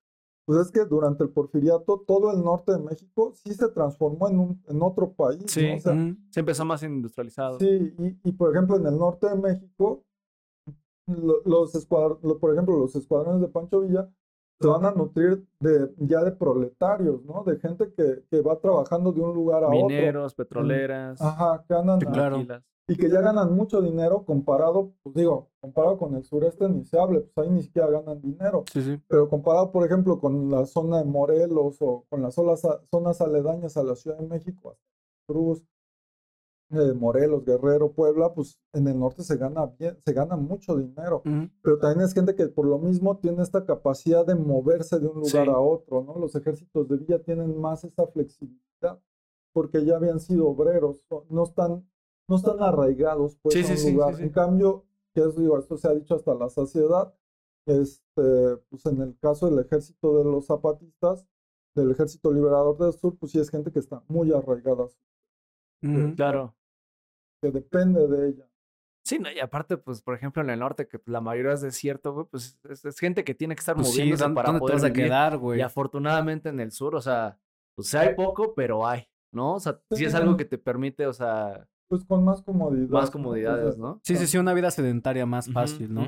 [0.45, 4.39] pues es que durante el porfiriato todo el norte de México sí se transformó en,
[4.39, 5.47] un, en otro país, ¿no?
[5.47, 5.71] Sí.
[5.75, 7.59] O sea, se empezó más industrializado.
[7.59, 10.03] Sí, y, y por ejemplo en el norte de México,
[11.07, 14.09] los escuadr- lo- por ejemplo, los escuadrones de Pancho Villa
[14.59, 17.43] se van a nutrir de ya de proletarios, ¿no?
[17.43, 19.87] De gente que, que va trabajando de un lugar a otro.
[19.87, 22.37] Mineros, petroleras, Ajá, que andan Sí, claro.
[22.37, 22.63] maquilas.
[22.87, 26.99] y que ya ganan mucho dinero comparado, pues digo, comparado con el sureste ni se
[26.99, 28.63] hable, pues ahí ni siquiera ganan dinero.
[28.71, 29.01] Sí, sí.
[29.07, 32.61] Pero comparado, por ejemplo, con la zona de Morelos o con las zonas,
[32.91, 34.83] zonas aledañas a la Ciudad de México, hasta
[35.27, 35.65] Cruz,
[36.73, 41.21] eh, Morelos, Guerrero, Puebla, pues en el norte se gana bien, se gana mucho dinero.
[41.61, 45.15] Pero también es gente que por lo mismo tiene esta capacidad de moverse de un
[45.21, 45.51] lugar Sí.
[45.51, 46.17] a otro, ¿no?
[46.19, 48.99] Los ejércitos de Villa tienen más esa flexibilidad
[49.53, 51.87] porque ya habían sido obreros, no están,
[52.27, 54.19] no están arraigados pues Sí, a un sí, lugar.
[54.19, 57.13] En cambio, que es, digo, esto se ha dicho hasta la saciedad,
[57.67, 61.25] este, pues en el caso del ejército de los zapatistas,
[61.75, 64.87] del ejército liberador del sur, pues sí es gente que está muy arraigada,
[65.83, 66.15] Ujú.
[66.15, 66.55] Claro.
[67.43, 68.45] Que depende de ella.
[69.05, 72.13] Sí, no, y aparte, pues, por ejemplo, en el norte, que la mayoría es desierto,
[72.13, 74.59] güey, pues es, es gente que tiene que estar Pues sí, moviéndose ¿dónde para dónde
[74.59, 75.03] te poder vas a vivir.
[75.05, 75.59] quedar, güey?
[75.59, 77.37] Y afortunadamente en el sur, o sea,
[77.75, 79.55] pues hay poco, pero hay, ¿no?
[79.55, 82.87] O sea, sí es algo que te permite, o sea, Pues con más comodidad.
[82.89, 83.99] más comodidades, Pues, ¿no?
[84.03, 86.07] Sí, sí, sí, una vida sedentaria más fácil, ¿no?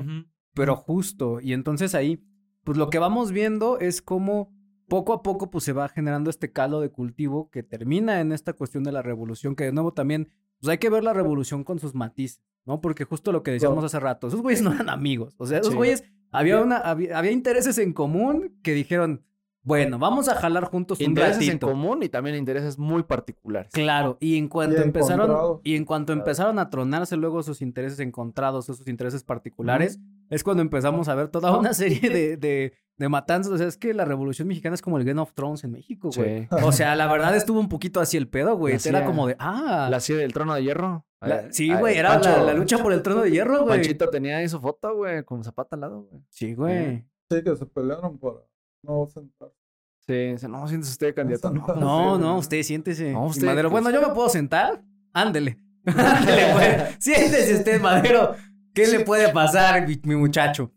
[0.54, 2.24] Pero justo, y entonces ahí,
[2.64, 4.54] pues lo que vamos viendo es cómo
[4.88, 8.54] poco a poco pues se va generando este caldo de cultivo que termina en esta
[8.54, 11.78] cuestión de la revolución, que de nuevo también, pues hay que ver la revolución con
[11.78, 12.80] sus matices, ¿no?
[12.80, 15.72] Porque justo lo que decíamos hace rato, esos güeyes no eran amigos, o sea, esos
[15.72, 15.76] Sí.
[15.76, 19.22] güeyes, había, una, había, había intereses en común que dijeron,
[19.62, 23.72] bueno, vamos a jalar juntos un Intereses en común y también intereses muy particulares.
[23.72, 27.98] Claro, y en cuanto Y empezaron y en cuanto empezaron a tronarse luego sus intereses
[27.98, 29.98] encontrados, esos intereses particulares,
[30.30, 33.52] es cuando empezamos a ver toda una serie de, de, de matanzas.
[33.52, 36.10] O sea, es que la Revolución Mexicana es como el Game of Thrones en México,
[36.14, 36.42] güey.
[36.42, 36.48] Sí.
[36.62, 38.76] O sea, la verdad estuvo un poquito así el pedo, güey.
[38.84, 39.88] Era como de, ah.
[39.90, 41.04] La silla del trono de hierro.
[41.20, 43.78] la- sí, güey, era la, Pancho- la lucha por el trono de hierro, güey.
[43.80, 46.22] Panchito tenía ahí su foto, güey, con Zapata al lado, güey.
[46.30, 47.04] Sí, güey.
[47.30, 48.36] Sí, que se pelearon para
[48.82, 49.50] no sentar.
[50.06, 51.50] Sí, dice, no, siéntese usted candidato.
[51.50, 52.38] No, No, No, sí, no, güey.
[52.40, 53.12] usted siéntese.
[53.12, 54.80] No, usted, Madero, pues- bueno, yo me puedo sentar.
[55.12, 55.58] Ándele.
[55.86, 56.96] Ándele, pues.
[57.00, 58.34] Siéntese usted, Madero.
[58.72, 60.70] ¿Qué le puede pasar, mi, mi muchacho?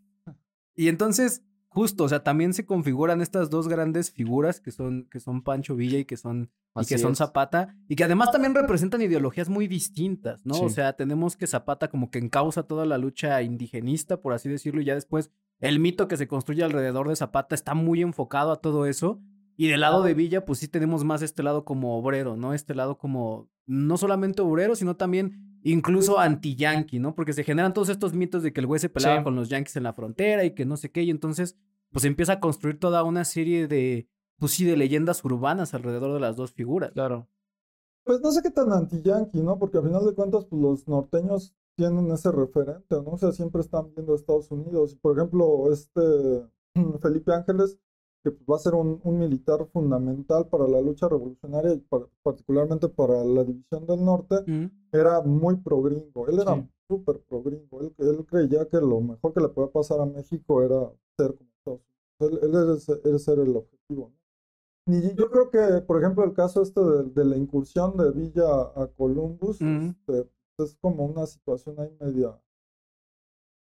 [0.74, 5.20] Y entonces, justo, o sea, también se configuran estas dos grandes figuras que son, que
[5.20, 7.14] son Pancho Villa y que son, y que son.
[7.16, 10.60] Zapata, y que además también representan ideologías muy distintas, ¿no?
[10.60, 14.82] O sea, tenemos que Zapata como que encausa toda la lucha indigenista, por así decirlo,
[14.82, 15.30] y ya después
[15.60, 19.20] el mito que se construye alrededor de Zapata está muy enfocado a todo eso.
[19.56, 22.54] Y del lado de Villa, pues sí tenemos más este lado como obrero, ¿no?
[22.54, 27.14] Este lado como no solamente obrero, sino también incluso anti-yankee, ¿no?
[27.14, 29.24] Porque se generan todos estos mitos de que el güey se peleaba Sí.
[29.24, 31.56] con los yankees en la frontera y que no sé qué, y entonces
[31.92, 36.20] pues empieza a construir toda una serie de, pues sí, de leyendas urbanas alrededor de
[36.20, 36.92] las dos figuras.
[36.92, 37.28] Claro.
[38.04, 39.58] Pues no sé qué tan anti-yankee, ¿no?
[39.58, 43.10] Porque al final de cuentas, pues los norteños tienen ese referente, ¿no?
[43.12, 44.96] O sea, siempre están viendo a Estados Unidos.
[44.96, 46.00] Por ejemplo, este
[47.02, 47.78] Felipe Ángeles,
[48.22, 52.88] que va a ser un, un militar fundamental para la lucha revolucionaria y par- particularmente
[52.88, 54.36] para la división del norte,
[54.92, 56.26] era muy pro gringo.
[56.28, 56.68] Él era Sí.
[56.88, 57.80] súper pro gringo.
[57.80, 61.50] Él, él creía que lo mejor que le podía pasar a México era ser como
[61.58, 61.98] Estados Unidos.
[62.20, 62.54] Él, él
[63.14, 64.20] era era el objetivo, ¿no?
[64.86, 68.62] Y yo creo que, por ejemplo, el caso este de, de la incursión de Villa
[68.74, 69.94] a Columbus, Ujú.
[70.08, 70.28] este,
[70.58, 72.38] es como una situación ahí media,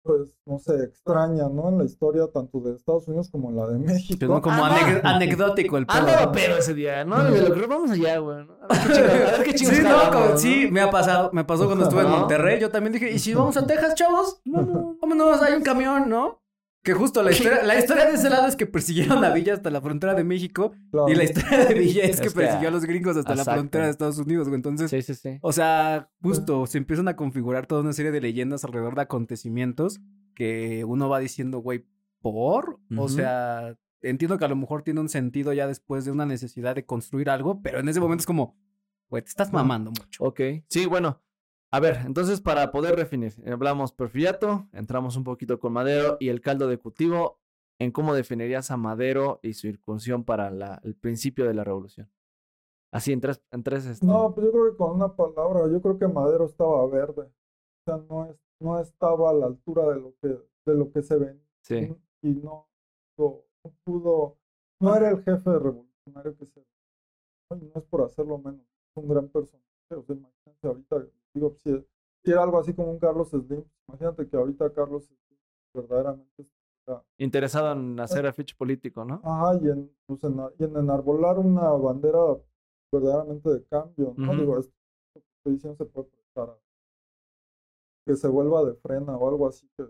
[0.03, 1.69] pues, no sé, extraña, ¿no?
[1.69, 4.25] En la historia tanto de Estados Unidos como en la de México.
[4.25, 4.75] No como Ah, no.
[4.75, 5.97] anec- anecdótico el pedo.
[5.99, 7.15] Andaba pedo ese día, ¿no?
[7.35, 8.45] Y lo creo, vamos allá, güey.
[8.45, 8.53] ¿no?
[8.69, 10.37] A ver qué chingados Sí, no, como- ¿no?
[10.37, 12.17] sí, me ha pasado, me pasó cuando estuve en ¿No?
[12.19, 14.41] Monterrey, yo también dije, ¿y si vamos a Texas, chavos?
[14.45, 16.42] Vámonos, vámonos, hay un camión, ¿no?
[16.83, 19.69] Que justo la historia, la historia de ese lado es que persiguieron a Villa hasta
[19.69, 21.07] la frontera de México Claro.
[21.09, 23.45] y la historia de Villa es que Es que- persiguió a los gringos hasta la
[23.45, 24.57] frontera de Estados Unidos, güey.
[24.57, 25.37] Entonces, Sí, sí, sí.
[25.41, 30.01] o sea, justo se empiezan a configurar toda una serie de leyendas alrededor de acontecimientos
[30.35, 31.85] que uno va diciendo, güey,
[32.19, 32.79] ¿por?
[32.97, 36.75] O sea, entiendo que a lo mejor tiene un sentido ya después de una necesidad
[36.75, 38.57] de construir algo, pero en ese momento es como,
[39.09, 40.21] güey, te estás mamando mucho.
[40.23, 40.41] Ok.
[40.67, 41.21] Sí, bueno.
[41.73, 46.39] A ver, entonces para poder definir, hablamos porfiriato, entramos un poquito con Madero y el
[46.39, 47.39] caldo de cultivo
[47.79, 52.11] en cómo definirías a Madero y su incursión para la- el principio de la revolución.
[52.91, 55.81] Así, en tres, en tres este, No, pues yo creo que con una palabra, yo
[55.81, 57.23] creo que Madero estaba verde.
[57.23, 61.01] O sea, no, es, no estaba a la altura de lo que, de lo que
[61.01, 61.41] se ven.
[61.61, 61.91] sí.
[62.21, 62.69] Y no,
[63.17, 64.37] pudo- no pudo,
[64.79, 66.63] no era el jefe revolucionario que se
[67.49, 67.57] ¿no?
[67.75, 69.65] es por hacerlo menos, es un gran personaje.
[69.89, 71.85] O sea, imagínate ahorita, digo, si,
[72.23, 75.19] si era algo así como un Carlos Slim, imagínate que ahorita Carlos Slim
[75.73, 79.21] verdaderamente está Interesado en hacer afiche político, ¿no?
[79.23, 82.19] Ajá, y en, pues, en, y en enarbolar una bandera
[82.91, 84.35] verdaderamente de cambio, ¿no?
[84.35, 84.73] Digo, esto
[85.13, 86.57] que estoy diciendo se puede prestar a
[88.05, 89.83] que se vuelva de frena o algo así, que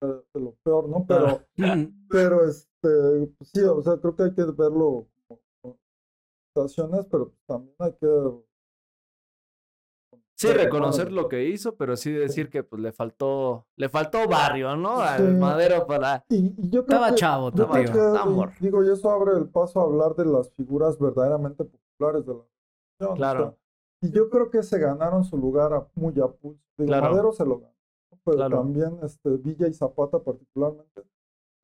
[0.00, 1.04] de lo peor, ¿no?
[1.06, 1.40] Pero,
[2.08, 5.78] pero este, pues sí, o sea, creo que hay que verlo como como
[6.48, 8.06] situaciones, pero pues también hay que
[10.38, 14.76] Sí, reconocer lo que hizo, pero sí decir que pues le faltó, le faltó barrio,
[14.76, 15.00] ¿no?
[15.00, 15.34] Al Sí.
[15.34, 16.24] Madero para.
[16.28, 17.92] Y, y yo creo Estaba que, chavo, yo creo tío.
[17.92, 18.52] que, Estaba y- morro.
[18.60, 22.40] digo, y eso abre el paso a hablar de las figuras verdaderamente populares de la
[23.00, 23.12] revolución.
[23.12, 23.40] o Claro.
[24.00, 26.60] sea, y yo creo que se ganaron su lugar a, muy a pulso.
[26.76, 27.10] Digo, Claro.
[27.10, 27.74] Madero se lo ganó,
[28.24, 28.58] pero Claro.
[28.58, 31.02] también este, Villa y Zapata particularmente.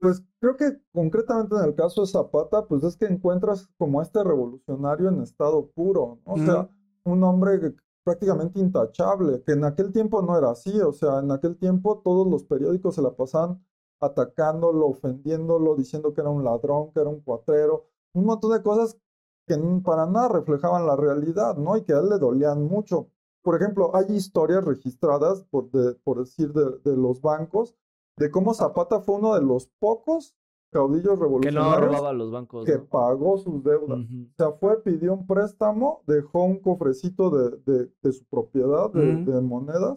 [0.00, 4.02] Pues creo que concretamente en el caso de Zapata, pues es que encuentras como a
[4.02, 6.32] este revolucionario en estado puro, ¿no?
[6.34, 6.68] O sea,
[7.04, 11.30] un hombre que- prácticamente intachable, que en aquel tiempo no era así, o sea, en
[11.32, 13.64] aquel tiempo todos los periódicos se la pasaban
[14.00, 18.98] atacándolo, ofendiéndolo, diciendo que era un ladrón, que era un cuatrero, un montón de cosas
[19.46, 21.76] que para nada reflejaban la realidad, ¿no?
[21.76, 23.08] Y que a él le dolían mucho.
[23.42, 27.74] Por ejemplo, hay historias registradas, por, de- por decir, de, de los bancos,
[28.16, 30.34] de cómo Zapata fue uno de los pocos
[30.74, 32.66] caudillos Que no revolucionarios robaba los bancos.
[32.66, 32.84] que ¿no?
[32.86, 34.00] pagó sus deudas.
[34.00, 34.24] Ujú.
[34.30, 39.24] O sea, fue, pidió un préstamo, dejó un cofrecito de, de, de su propiedad, de,
[39.24, 39.96] de monedas,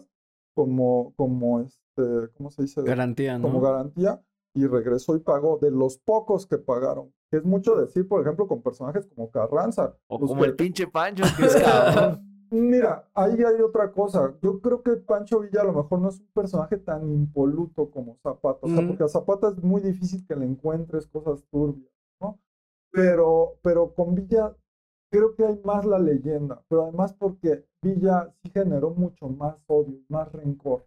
[0.54, 2.82] como, como este, ¿cómo se dice?
[2.82, 3.48] Garantía, ¿no?
[3.48, 4.22] Como garantía,
[4.54, 7.12] y regresó y pagó de los pocos que pagaron.
[7.30, 9.94] Que es mucho decir, por ejemplo, con personajes como Carranza.
[10.06, 12.27] O como que- el pinche Pancho, que es cabrón.
[12.50, 14.34] Mira, ahí hay otra cosa.
[14.42, 18.16] Yo creo que Pancho Villa a lo mejor no es un personaje tan impoluto como
[18.22, 18.60] Zapata.
[18.62, 18.88] O sea, Mm.
[18.88, 22.38] porque a Zapata es muy difícil que le encuentres cosas turbias, ¿no?
[22.90, 24.54] Pero, pero con Villa
[25.10, 26.62] creo que hay más la leyenda.
[26.68, 30.86] Pero además porque Villa sí generó mucho más odio, más rencor.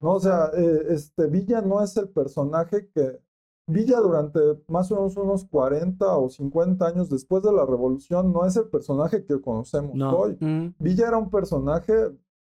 [0.00, 0.14] ¿no?
[0.14, 3.20] O sea, eh, este, Villa no es el personaje que...
[3.68, 8.44] Villa durante más o menos unos 40 o 50 años después de la revolución no
[8.46, 10.16] es el personaje que conocemos No.
[10.16, 10.36] hoy.
[10.40, 10.74] Mm.
[10.78, 11.92] Villa era un personaje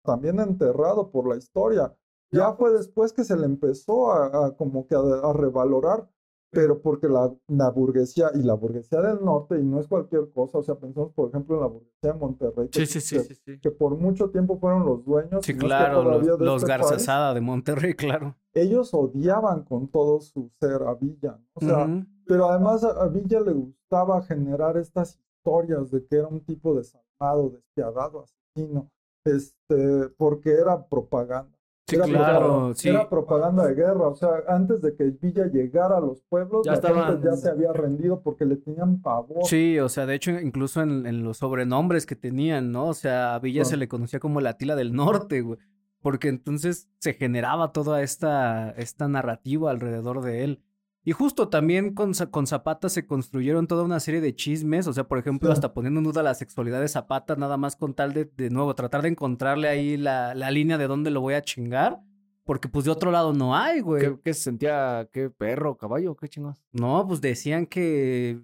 [0.04, 1.94] también enterrado por la historia.
[2.31, 6.09] Ya fue después que se le empezó a, a como que a, a revalorar,
[6.50, 10.59] pero porque la, la burguesía y la burguesía del norte, y no es cualquier cosa,
[10.59, 13.35] o sea, pensamos por ejemplo en la burguesía de Monterrey, que, Sí, sí, sí, que-
[13.35, 13.61] sí, sí.
[13.61, 15.44] que por mucho tiempo fueron los dueños.
[15.44, 17.35] Sí, si no es que claro, los, de los este país.
[17.35, 18.35] De Monterrey, claro.
[18.60, 21.46] Ellos odiaban con todo su ser a Villa, ¿no?
[21.54, 26.28] o sea, pero además a, a Villa le gustaba generar estas historias de que era
[26.28, 28.90] un tipo desalmado, despiadado, asesino,
[29.24, 31.56] este, porque era propaganda.
[31.86, 32.88] Sí, Era claro, propaganda- sí.
[32.90, 36.74] Era propaganda de guerra, o sea, antes de que Villa llegara a los pueblos, Ya
[36.74, 39.44] estaban- ya se había rendido porque le tenían pavor.
[39.46, 42.88] Sí, o sea, de hecho, incluso en, en los sobrenombres que tenían, ¿no?
[42.88, 45.58] O sea, a Villa se le conocía como la tila del norte, güey.
[46.00, 50.62] Porque entonces se generaba toda esta, esta narrativa alrededor de él.
[51.04, 55.04] Y justo también con, con Zapata se construyeron toda una serie de chismes, o sea,
[55.04, 55.52] por ejemplo, Sí.
[55.54, 58.74] hasta poniendo en duda la sexualidad de Zapata, nada más con tal de, de nuevo,
[58.74, 62.00] tratar de encontrarle ahí la, la línea de dónde lo voy a chingar,
[62.44, 64.02] porque pues de otro lado no hay, güey.
[64.02, 65.08] ¿Qué, qué se sentía?
[65.11, 66.14] ¿Qué perro, caballo?
[66.14, 66.62] ¿Qué chingos?
[66.72, 68.42] No, pues decían que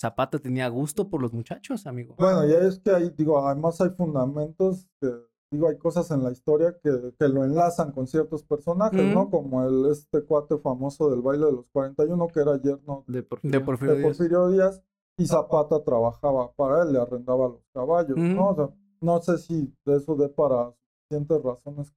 [0.00, 2.14] Zapata tenía gusto por los muchachos, amigo.
[2.18, 5.08] Bueno, y es que ahí, digo, además hay fundamentos que,
[5.50, 9.30] digo, hay cosas en la historia que, que lo enlazan con ciertos personajes, ¿no?
[9.30, 13.40] Como el, este cuate famoso del baile de los 41, que era yerno De por
[13.42, 14.08] De Porfirio de Díaz.
[14.08, 14.82] Porfirio Díaz,
[15.16, 18.50] y Zapata trabajaba para él, le arrendaba los caballos, ¿no?
[18.50, 18.68] O sea,
[19.00, 20.72] no sé si de eso dé para
[21.08, 21.92] suficientes razones.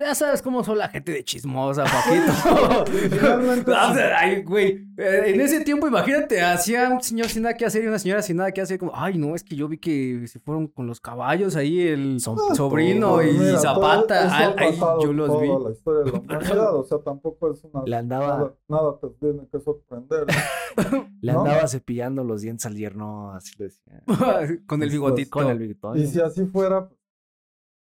[0.00, 2.86] Ya sabes cómo son la gente de chismosa, papito.
[3.10, 4.88] Finalmente, O sea, ay, güey.
[4.96, 8.22] eh, En ese tiempo, imagínate, hacía un señor sin nada que hacer y una señora
[8.22, 8.78] sin nada que hacer.
[8.78, 12.18] Como, ay, no, es que yo vi que se fueron con los caballos ahí, el
[12.20, 14.54] sobrino Pues y mira, Zapata.
[14.56, 15.48] Ay, yo los vi.
[15.48, 17.82] la historia de la humanidad, o sea, tampoco es una...
[17.84, 20.24] Le andaba, Nada, nada te tiene que sorprender.
[21.20, 21.40] le ¿no?
[21.44, 24.02] andaba cepillando los dientes al yerno, así le decía.
[24.66, 25.30] con el Pues, bigotito.
[25.30, 25.98] Con el bigotón.
[25.98, 26.98] Y si así fuera, pues,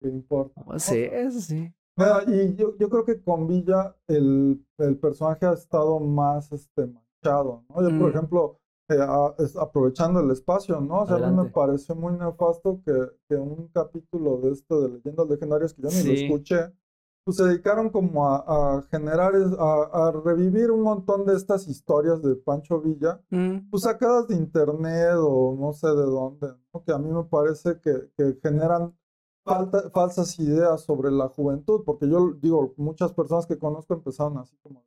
[0.00, 0.62] ¿qué importa?
[0.64, 1.72] Pues sí, eso sí.
[2.26, 7.64] Y yo, yo creo que con Villa el, el personaje ha estado más este, manchado,
[7.68, 7.83] ¿no?
[7.83, 8.16] Yo, por Mm.
[8.16, 11.02] ejemplo, eh, a- es- aprovechando el espacio, ¿no?
[11.02, 12.92] O sea, a mí me pareció muy nefasto que,
[13.28, 16.72] que un capítulo de esto de Leyendas Legendarias, que yo ni lo escuché,
[17.24, 22.20] pues se dedicaron como a, a generar, a, a revivir un montón de estas historias
[22.22, 26.85] de Pancho Villa, Mm, pues sacadas de internet o no sé de dónde, ¿no?
[26.85, 28.94] que a mí me parece que, que generan
[29.44, 34.57] falta- falsas ideas sobre la juventud, porque yo digo, muchas personas que conozco empezaron así
[34.62, 34.85] como...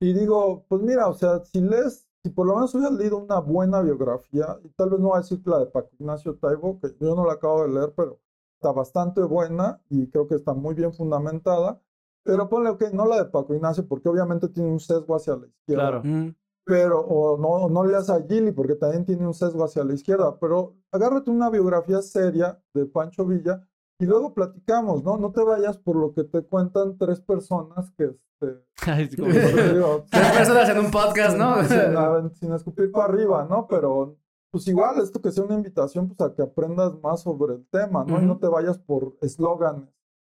[0.00, 3.40] Y digo, pues mira, o sea, si lees, si por lo menos hubieras leído una
[3.40, 6.78] buena biografía, y tal vez no voy a decir que la de Paco Ignacio Taibo,
[6.80, 8.20] que yo no la acabo de leer, pero
[8.54, 11.80] está bastante buena y creo que está muy bien fundamentada,
[12.22, 15.46] pero ponle, ok, no la de Paco Ignacio, porque obviamente tiene un sesgo hacia la
[15.46, 15.82] izquierda.
[15.82, 16.02] Claro.
[16.04, 16.34] mm.
[16.68, 20.38] Pero, o no, no leas a Gili, porque también tiene un sesgo hacia la izquierda.
[20.38, 23.66] Pero agárrate una biografía seria de Pancho Villa
[23.98, 25.16] y luego platicamos, ¿no?
[25.16, 30.04] No te vayas por lo que te cuentan tres personas que, este, Ay, como- digo,
[30.10, 31.56] Tres personas en un podcast, ¿no?
[31.64, 31.68] sin,
[32.30, 33.66] sin- sin escupir para arriba, ¿no?
[33.66, 34.16] Pero,
[34.50, 38.04] pues igual, esto que sea una invitación, pues a que aprendas más sobre el tema,
[38.04, 38.20] ¿no?
[38.22, 39.88] Y no te vayas por eslóganes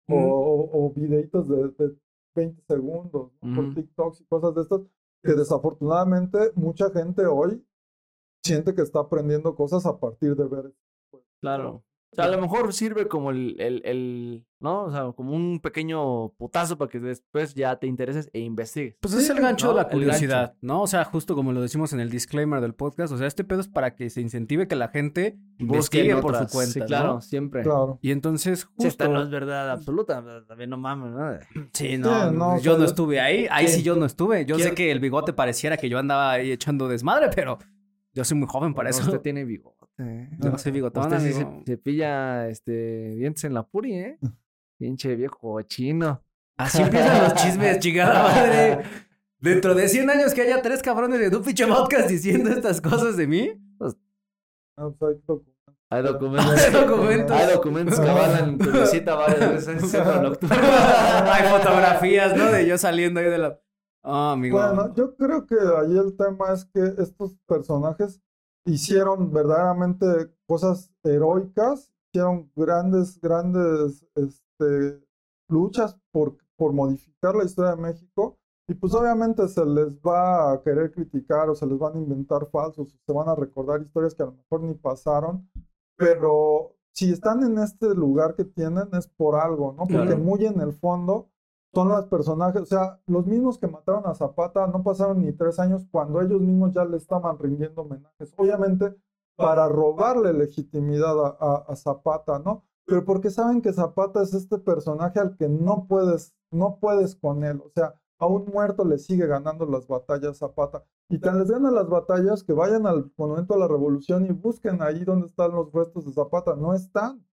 [0.09, 0.29] o, Ujú.
[0.31, 1.97] o- o videitos de, de
[2.35, 3.51] 20 segundos, ¿no?
[3.53, 3.55] Ujú.
[3.57, 4.81] Por TikToks y cosas de estas,
[5.23, 7.65] que desafortunadamente mucha gente hoy
[8.43, 10.73] siente que está aprendiendo cosas a partir de ver.
[11.41, 11.85] Claro.
[12.19, 14.85] O sea, a lo mejor sirve como el, el, el, ¿no?
[14.85, 18.97] O sea, como un pequeño putazo para que después ya te intereses e investigues.
[19.01, 19.73] Pues es el gancho ¿no?
[19.75, 20.83] de la curiosidad, ¿no?
[20.83, 23.61] O sea, justo como lo decimos en el disclaimer del podcast, o sea, este pedo
[23.61, 26.87] es para que se incentive que la gente investigue por su cuenta, Sí, ¿no?
[26.87, 27.63] claro, siempre.
[27.63, 27.99] Claro.
[28.03, 28.83] Y entonces, justo...
[28.83, 31.67] Si esta no es verdad absoluta, también no mames, ¿no?
[31.73, 34.45] Sí, no, no, o yo sea, no yo- estuve ahí, ahí sí yo no estuve.
[34.47, 37.59] Yo sé que el bigote pareciera que yo andaba ahí echando desmadre, pero
[38.15, 39.03] yo soy muy joven para No, eso.
[39.05, 39.76] Usted tiene bigote.
[39.99, 41.63] Yo no soy bigotón, Usted sí se, amigo.
[41.67, 44.19] se pilla este, dientes en la puri, ¿eh?
[44.79, 46.23] Pinche viejo chino.
[46.59, 48.83] Así empiezan los chismes, chingada madre.
[49.41, 53.17] Dentro de 100 años que haya tres cabrones de un pinche podcast diciendo estas cosas
[53.17, 53.53] de mí.
[54.79, 55.15] Ah, pues
[55.89, 56.57] hay documentos.
[56.59, 56.73] Hay documentos.
[56.73, 57.37] Hay documentos.
[57.37, 60.57] Hay documentos que avalan tu visita varias veces en octubre.
[60.61, 62.51] Hay fotografías, ¿no?
[62.51, 63.61] De yo saliendo ahí de la...
[64.03, 64.59] Ah, amigo.
[64.59, 68.21] Bueno, yo creo que ahí el tema es que estos personajes
[68.67, 70.07] hicieron verdaderamente
[70.47, 75.03] cosas heroicas, hicieron grandes, grandes este,
[75.49, 78.39] luchas por, por modificar la historia de México.
[78.69, 82.51] Y pues obviamente se les va a querer criticar o se les van a inventar
[82.51, 85.49] falsos, o se van a recordar historias que a lo mejor ni pasaron,
[85.97, 89.87] pero si están en este lugar que tienen es por algo, ¿no?
[89.87, 90.19] Porque Claro.
[90.19, 91.31] muy en el fondo
[91.75, 95.59] son los personajes, o sea, los mismos que mataron a Zapata no pasaron ni tres
[95.59, 98.33] años cuando ellos mismos ya le estaban rindiendo homenajes.
[98.37, 98.95] Obviamente
[99.37, 102.65] para robarle legitimidad a, Zapata, ¿no?
[102.87, 107.45] Pero porque saben que Zapata es este personaje al que no puedes, no puedes con
[107.45, 107.61] él.
[107.65, 110.85] O sea, a un muerto le sigue ganando las batallas Zapata.
[111.09, 114.83] Y tan les gana las batallas que vayan al monumento a la revolución y busquen
[114.83, 116.57] ahí donde están los restos de Zapata.
[116.57, 117.25] No están.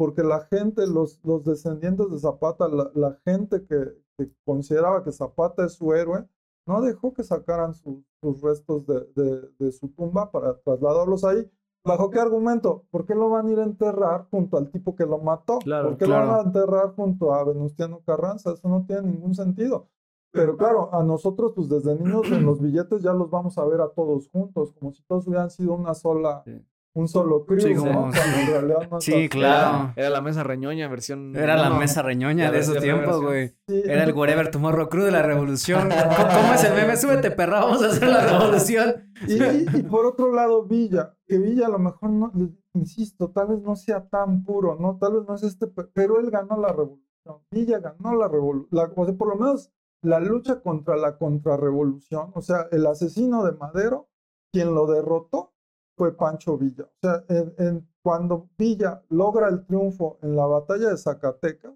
[0.00, 3.76] Porque la gente, los, los descendientes de Zapata, la, la gente que,
[4.16, 6.24] que consideraba que Zapata es su héroe,
[6.66, 11.46] no dejó que sacaran su- sus restos de, de- de su tumba para trasladarlos ahí.
[11.84, 12.86] ¿Bajo qué argumento?
[12.90, 15.58] ¿Por qué lo van a ir a enterrar junto al tipo que lo mató?
[15.58, 16.24] Claro, ¿Por qué claro.
[16.24, 18.52] lo van a enterrar junto a Venustiano Carranza?
[18.54, 19.90] Eso no tiene ningún sentido.
[20.32, 23.80] Pero claro, a nosotros, pues desde niños en los billetes ya los vamos a ver
[23.82, 26.52] a todos juntos, como si todos hubieran sido una sola, Sí.
[26.94, 27.80] Un solo crew, Sí, ¿no?
[27.84, 29.28] como- Cuando en realidad no es Sí, así.
[29.28, 29.92] claro.
[29.96, 31.36] Era la mesa reñoña versión.
[31.36, 33.54] Era la no, mesa reñoña de esos tiempos, güey.
[33.68, 35.88] Sí, Era el Wherever Tomorrow Crew de la revolución.
[35.88, 36.96] ¿Cómo, es el meme?
[36.96, 39.12] Súbete, perra, vamos a hacer la revolución.
[39.28, 42.32] Y, y por otro lado, Villa, que Villa a lo mejor no,
[42.74, 44.98] insisto, tal vez no sea tan puro, ¿no?
[44.98, 47.04] Tal vez no es este, pe- pero él ganó la revolución.
[47.52, 49.70] Villa ganó la revolución, o sea, por lo menos
[50.02, 54.08] la lucha contra la contrarrevolución, o sea, el asesino de Madero,
[54.52, 55.52] quien lo derrotó
[56.00, 56.84] fue Pancho Villa.
[56.84, 61.74] O sea, en- en- cuando Villa logra el triunfo en la batalla de Zacatecas,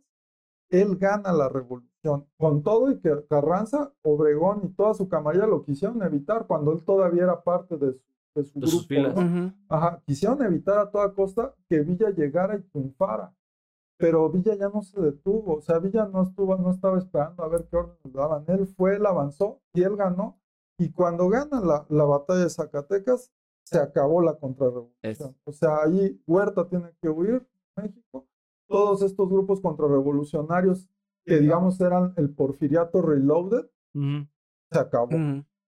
[0.71, 2.27] él gana la revolución.
[2.39, 6.83] Con todo y que Carranza, Obregón y toda su camarilla lo quisieron evitar cuando él
[6.87, 8.01] todavía era parte de su,
[8.35, 9.11] de su De sus grupo.
[9.11, 9.15] filas.
[9.15, 9.55] ¿no?
[9.69, 13.35] Ajá, quisieron evitar a toda costa que Villa llegara y triunfara.
[13.99, 17.49] Pero Villa ya no se detuvo, o sea, Villa no estuvo, no estaba esperando a
[17.49, 18.45] ver qué órdenes le daban.
[18.49, 20.41] Él fue, él avanzó y él ganó.
[20.79, 23.31] Y cuando gana la, la batalla de Zacatecas,
[23.65, 25.37] se acabó la contrarrevolución.
[25.45, 27.47] O sea, ahí Huerta tiene que huir,
[27.77, 28.27] México.
[28.69, 30.89] Todos estos grupos contrarrevolucionarios
[31.25, 33.67] que digamos eran el porfiriato reloaded,
[34.71, 35.09] se acabó.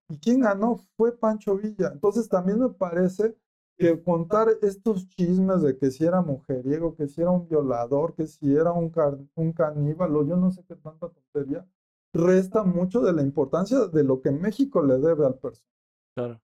[0.09, 0.77] ¿Y quién ganó?
[0.97, 1.91] Fue Pancho Villa.
[1.93, 3.37] Entonces también me parece
[3.79, 8.27] que contar estos chismes de que si era mujeriego, que si era un violador, que
[8.27, 8.93] si era un,
[9.35, 11.67] un caníbal, o yo no sé qué tanta tontería,
[12.15, 15.67] resta mucho de la importancia de lo que México le debe al personaje.
[16.15, 16.41] Claro.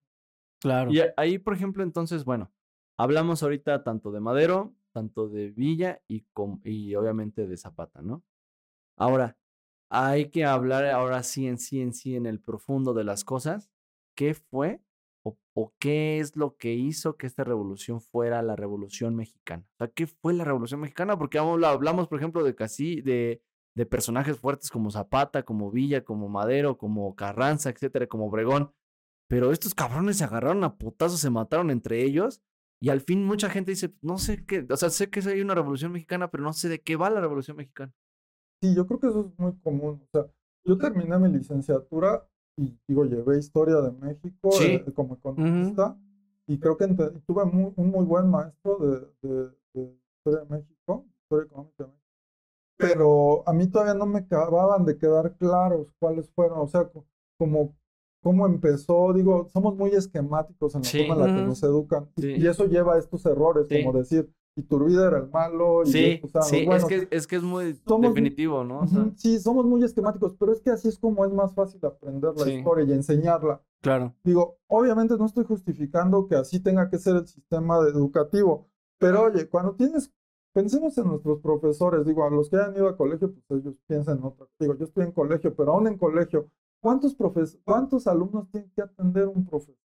[0.62, 0.92] Claro.
[0.92, 2.52] Y ahí, por ejemplo, entonces, bueno,
[2.96, 6.24] hablamos ahorita tanto de Madero, tanto de Villa y,
[6.64, 8.22] y obviamente de Zapata, ¿no?
[8.96, 9.36] Ahora,
[9.90, 13.70] hay que hablar ahora sí en sí, en sí, en el profundo de las cosas.
[14.16, 14.80] ¿Qué fue
[15.24, 19.66] o, qué es lo que hizo que esta revolución fuera la revolución mexicana?
[19.74, 21.18] O sea, ¿qué fue la revolución mexicana?
[21.18, 23.42] Porque habl- hablamos, por ejemplo, de casi, de,
[23.74, 28.72] de personajes fuertes como Zapata, como Villa, como Madero, como Carranza, etcétera, como Obregón.
[29.32, 32.42] Pero estos cabrones se agarraron a putazos, se mataron entre ellos.
[32.82, 35.54] Y al fin mucha gente dice, no sé qué, o sea, sé que hay una
[35.54, 37.94] revolución mexicana, pero no sé de qué va la revolución mexicana.
[38.60, 40.02] Sí, yo creo que eso es muy común.
[40.04, 40.26] O sea,
[40.66, 42.28] yo terminé mi licenciatura
[42.58, 44.64] y digo, llevé historia de México Sí.
[44.86, 45.96] eh, como economista
[46.46, 46.88] y creo que
[47.26, 51.88] tuve muy- un muy buen maestro de, de- de historia de México, historia económica de
[51.90, 52.02] México.
[52.76, 57.06] Pero a mí todavía no me acababan de quedar claros cuáles fueron, o sea, co-
[57.38, 57.74] como
[58.22, 61.06] cómo empezó, digo, somos muy esquemáticos en la Sí.
[61.06, 62.28] forma en la que nos educan y, Sí.
[62.38, 63.82] y eso lleva a estos errores, Sí.
[63.84, 66.84] como decir, Iturbide era el malo y Sí, estos sí, es buenos.
[66.84, 68.80] que, es que es muy Somos- definitivo, ¿no?
[68.80, 71.80] O sea, Sí, somos muy esquemáticos, pero es que así es como es más fácil
[71.86, 72.52] aprender la Sí.
[72.58, 73.62] historia y enseñarla.
[73.80, 74.14] Claro.
[74.22, 78.66] Digo, obviamente no estoy justificando que así tenga que ser el sistema de- educativo,
[78.98, 80.12] pero oye, cuando tienes,
[80.52, 84.18] pensemos en nuestros profesores, digo, a los que hayan ido a colegio, pues ellos piensan
[84.18, 84.46] en otra.
[84.60, 86.50] Digo, yo estoy en colegio, pero aún en colegio,
[86.82, 89.76] ¿cuántos, profes cuántos alumnos tiene que atender un profesor?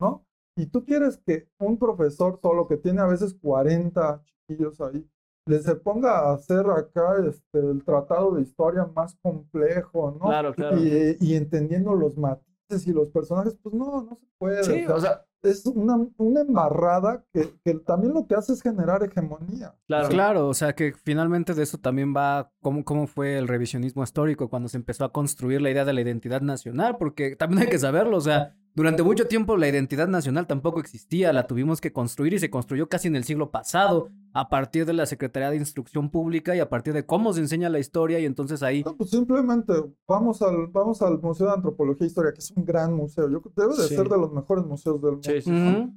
[0.00, 0.26] ¿No?
[0.56, 5.08] Y tú quieres que un profesor solo que tiene a veces 40 chiquillos ahí,
[5.46, 10.26] le se ponga a hacer acá este, el tratado de historia más complejo, ¿no?
[10.26, 10.76] Claro, claro.
[10.76, 14.64] Y, y entendiendo los matices y los personajes, pues no, no se puede.
[14.64, 19.02] sí, o sea, es una, una embarrada que, que también lo que hace es generar
[19.02, 19.74] hegemonía.
[19.86, 20.08] claro.
[20.08, 24.48] Claro, o sea que finalmente de eso también va cómo, cómo fue el revisionismo histórico
[24.48, 27.78] cuando se empezó a construir la idea de la identidad nacional, porque también hay que
[27.78, 32.32] saberlo, o sea, durante mucho tiempo la identidad nacional tampoco existía, la tuvimos que construir
[32.34, 36.10] y se construyó casi en el siglo pasado, a partir de la Secretaría de Instrucción
[36.10, 38.84] Pública y a partir de cómo se enseña la historia y entonces ahí...
[38.84, 39.72] No, pues simplemente
[40.06, 43.28] vamos al, vamos al Museo de Antropología e Historia, que es un gran museo.
[43.28, 43.96] Yo, debe de Sí.
[43.96, 45.28] ser de los mejores museos del mundo.
[45.28, 45.50] Sí, sí.
[45.50, 45.92] Ujú.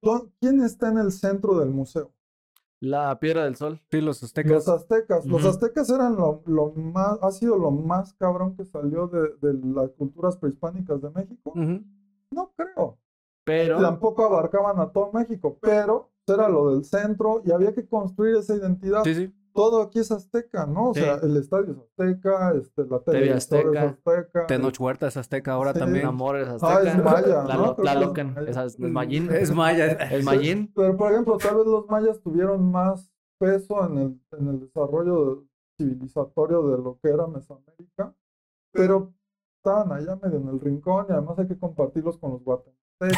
[0.00, 2.12] ¿Dó- ¿Quién está en el centro del museo?
[2.80, 3.80] La piedra del sol.
[3.90, 4.52] Sí, los aztecas.
[4.52, 5.26] Los aztecas.
[5.26, 9.58] Los aztecas eran lo, lo más, ha sido lo más cabrón que salió de, de
[9.74, 11.52] las culturas prehispánicas de México.
[12.30, 12.98] No creo.
[13.44, 18.36] Pero, Tampoco abarcaban a todo México, pero era lo del centro y había que construir
[18.36, 19.02] esa identidad.
[19.04, 19.34] Sí, sí.
[19.54, 20.90] Todo aquí es azteca, ¿no?
[20.90, 21.00] O Sí.
[21.00, 24.46] sea, el estadio es azteca, este, la TV televisora Azteca, es azteca.
[24.46, 25.78] Tenoch Huerta es azteca ahora Sí.
[25.80, 26.06] también.
[26.06, 26.82] Amores Ah, azteca.
[26.92, 27.76] es maya, La, ¿no?
[27.78, 28.50] la es maya.
[28.50, 29.28] Es, es Mayín.
[29.32, 29.86] Es maya.
[29.86, 30.72] Es Mayín.
[30.76, 33.10] Pero, por ejemplo, tal vez los mayas tuvieron más
[33.40, 35.44] peso en el, en el desarrollo
[35.80, 38.14] civilizatorio de lo que era Mesoamérica,
[38.72, 39.12] pero
[39.58, 42.78] estaban allá medio en el rincón y además hay que compartirlos con los guatemaltecos.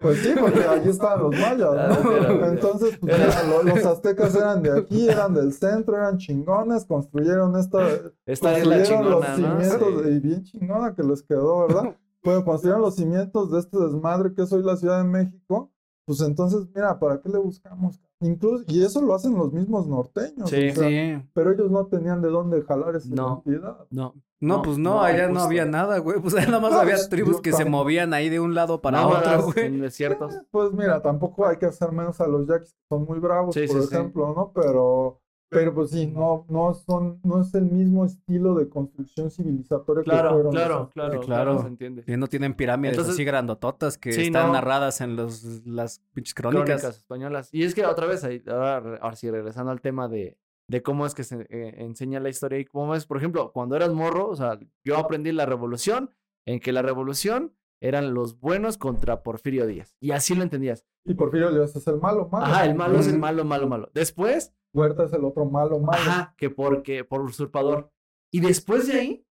[0.00, 2.46] Pues sí, porque allí estaban los mayas, ¿no?
[2.46, 7.78] Entonces, pues, los aztecas eran de aquí, eran del centro, eran chingones, construyeron esta,
[8.26, 9.60] Esta es la construyeron los chingona, ¿no?
[9.60, 10.08] cimientos, Sí.
[10.10, 11.96] y bien chingona que les quedó, ¿verdad?
[12.24, 15.70] Bueno, construyeron los cimientos de este desmadre que es hoy la Ciudad de México.
[16.04, 18.00] Pues entonces, mira, ¿para qué le buscamos?
[18.20, 20.48] Incluso, y eso lo hacen los mismos norteños.
[20.50, 20.70] Sí.
[20.70, 21.28] o sea, Sí.
[21.32, 23.42] Pero ellos no tenían de dónde jalar esa No.
[23.46, 23.78] identidad.
[23.90, 24.14] No.
[24.40, 26.20] No, pues no, allá no había nada, güey.
[26.20, 29.06] Pues allá nada más No, había tribus que se movían ahí de un lado para
[29.06, 29.66] otro, güey.
[29.66, 30.34] en desiertos.
[30.34, 33.54] Eh, Pues mira, tampoco hay que hacer menos a los yaquis, que son muy bravos,
[33.54, 33.94] Sí, por sí, sí.
[33.94, 34.50] ejemplo, ¿no?
[34.52, 35.20] Pero,
[35.52, 40.10] pero pues sí, no, no son, no es el mismo estilo de construcción civilizatoria que
[40.10, 42.04] Claro, fueron claro, los claro, Sí, claro, se entiende.
[42.06, 44.52] Y no tienen pirámides Entonces- así grandototas que Sí, están no.
[44.54, 46.64] narradas en los, las pinches crónicas.
[46.80, 47.48] Crónicas españolas.
[47.52, 50.36] Y es que otra vez, ahí- ahora, ahora sí, regresando al tema de,
[50.68, 53.76] de cómo es que se eh, enseña la historia y cómo es, por ejemplo, cuando
[53.76, 56.10] eras morro, o sea, yo aprendí la revolución,
[56.46, 57.52] en que la revolución
[57.82, 59.96] eran los buenos contra Porfirio Díaz.
[60.00, 60.86] Y así lo entendías.
[61.04, 62.46] Y Porfirio Díaz es el malo, malo.
[62.46, 63.90] Ajá, el malo es el malo, malo, malo.
[63.92, 66.00] Después, Huerta es el otro malo, malo.
[66.00, 67.90] ajá, que porque, por usurpador.
[68.30, 69.26] Y después de ahí,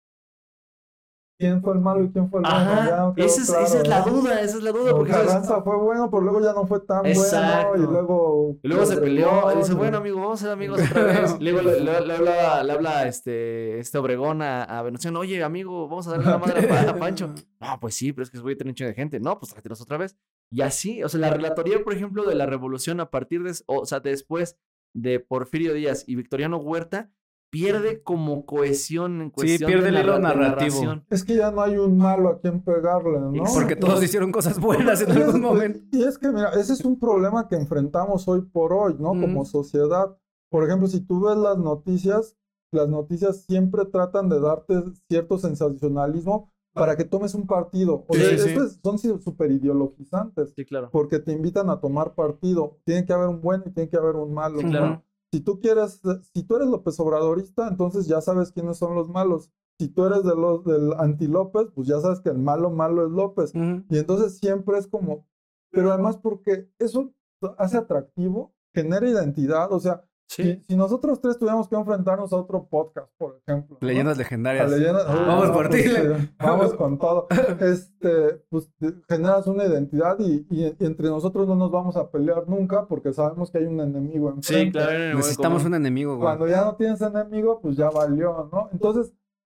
[1.39, 3.13] ¿Quién fue el malo y quién fue el bueno?
[3.15, 4.91] Esa es, claro, esa es la duda, esa es la duda.
[4.95, 5.11] Porque.
[5.11, 7.69] Carranza fue bueno, pero luego ya no fue tan Exacto.
[7.69, 7.83] bueno.
[7.83, 8.57] Y luego.
[8.63, 11.37] Y luego se peleó y dice, bueno, amigo, vamos a ser amigos otra vez.
[11.39, 15.87] Luego le, le- le habla, le habla este, este Obregón a, a Venustiano, oye, amigo,
[15.87, 17.29] vamos a darle la madre a, a Pancho.
[17.59, 19.19] No, pues sí, pero es que voy a tener un chingo de gente.
[19.19, 20.17] No, pues tráetelos otra vez.
[20.51, 23.85] Y así, o sea, la relatoría, por ejemplo, de la revolución a partir de, o
[23.85, 24.57] sea, después
[24.95, 27.11] de Porfirio Díaz y Victoriano Huerta,
[27.49, 30.75] pierde como cohesión en cuestión pierde de, el hilo narrativo.
[30.81, 31.05] narración.
[31.09, 33.43] Es que ya no hay un malo a quien pegarle, ¿no?
[33.53, 35.79] Porque todos hicieron cosas buenas en Y es- algún momento.
[35.91, 39.09] Y es que, mira, ese es un problema que enfrentamos hoy por hoy, ¿no?
[39.09, 40.15] Como sociedad.
[40.49, 42.35] Por ejemplo, si tú ves las noticias,
[42.71, 48.05] las noticias siempre tratan de darte cierto sensacionalismo para que tomes un partido.
[48.07, 48.55] O Sí, sea, sí, sí.
[48.59, 50.89] es- son súper ideologizantes, Sí, claro.
[50.91, 52.77] porque te invitan a tomar partido.
[52.85, 54.59] Tiene que haber un bueno y tiene que haber un malo.
[54.59, 55.03] Sí, ¿no?
[55.37, 56.01] Si tú quieres,
[56.33, 59.51] si tú eres López Obradorista, entonces ya sabes quiénes son los malos.
[59.77, 63.05] Si tú eres de los del anti López, pues ya sabes que el malo malo
[63.05, 63.51] es López.
[63.53, 65.27] Y entonces siempre es como,
[65.69, 67.13] pero además porque eso
[67.59, 70.43] hace atractivo, genera identidad, o sea, Sí.
[70.43, 73.77] si, si nosotros tres tuviéramos que enfrentarnos a otro podcast, por ejemplo.
[73.79, 73.87] ¿no?
[73.87, 74.69] Leyendas A legendarias.
[74.69, 77.27] leyenda- Ah, vamos no, por ti, le- eh, vamos con todo.
[77.61, 78.69] Este, pues
[79.07, 83.13] generas una identidad y, y- y entre nosotros no nos vamos a pelear nunca porque
[83.13, 84.79] sabemos que hay un enemigo enfrente.
[84.79, 85.15] Sí, claro.
[85.17, 86.25] Necesitamos un enemigo, güey.
[86.25, 88.69] Cuando ya no tienes enemigo, pues ya valió, ¿no?
[88.73, 89.13] Entonces,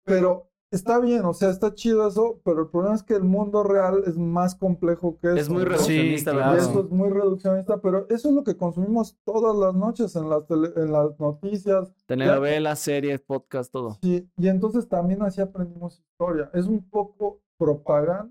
[0.04, 3.62] pero está bien, o sea, está chido eso, pero el problema es que el mundo
[3.62, 5.36] real es más complejo que eso.
[5.36, 5.70] Es muy ¿no?
[5.70, 6.52] reduccionista, Sí, ¿verdad?
[6.52, 6.68] Y claro.
[6.70, 10.46] esto es muy reduccionista, pero eso es lo que consumimos todas las noches en las,
[10.46, 11.92] tele- en las noticias.
[12.06, 13.98] Telenovelas, series, podcast, todo.
[14.02, 16.50] Sí, y entonces también así aprendimos historia.
[16.54, 18.30] Es un poco propaganda,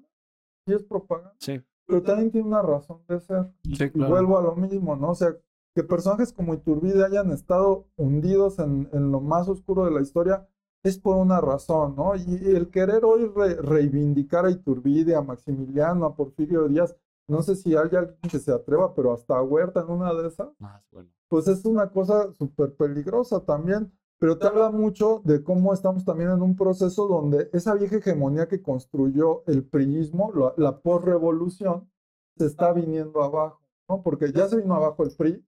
[0.66, 1.62] sí es propaganda, Sí.
[1.86, 3.48] pero también tiene una razón de ser.
[3.64, 4.12] Sí, Y claro.
[4.12, 5.12] vuelvo a lo mismo, ¿no?
[5.12, 5.36] O sea,
[5.76, 10.48] que personajes como Iturbide hayan estado hundidos en, en lo más oscuro de la historia
[10.84, 12.16] es por una razón, ¿no?
[12.16, 16.96] Y el querer hoy re- reivindicar a Iturbide, a Maximiliano, a Porfirio Díaz,
[17.28, 20.28] no sé si hay alguien que se atreva, pero hasta a Huerta en una de
[20.30, 21.10] esas, Ah, bueno.
[21.28, 23.92] pues es una cosa súper peligrosa también.
[24.20, 28.48] Pero te habla mucho de cómo estamos también en un proceso donde esa vieja hegemonía
[28.48, 31.88] que construyó el priismo, la, la posrevolución,
[32.36, 34.02] se está viniendo abajo, ¿no?
[34.02, 35.46] Porque ya se vino abajo el PRI,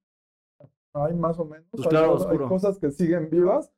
[0.93, 3.71] hay más o menos, Pues hay, claro, cosas que siguen vivas,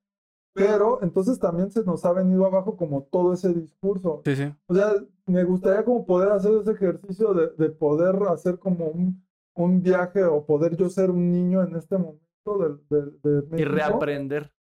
[0.54, 4.22] pero entonces también se nos ha venido abajo como todo ese discurso.
[4.26, 4.54] Sí, sí.
[4.68, 4.94] O sea,
[5.26, 9.24] me gustaría como poder hacer ese ejercicio de, de poder hacer como un,
[9.56, 12.22] un viaje o poder yo ser un niño en este momento
[12.90, 14.52] de, Y México reaprender.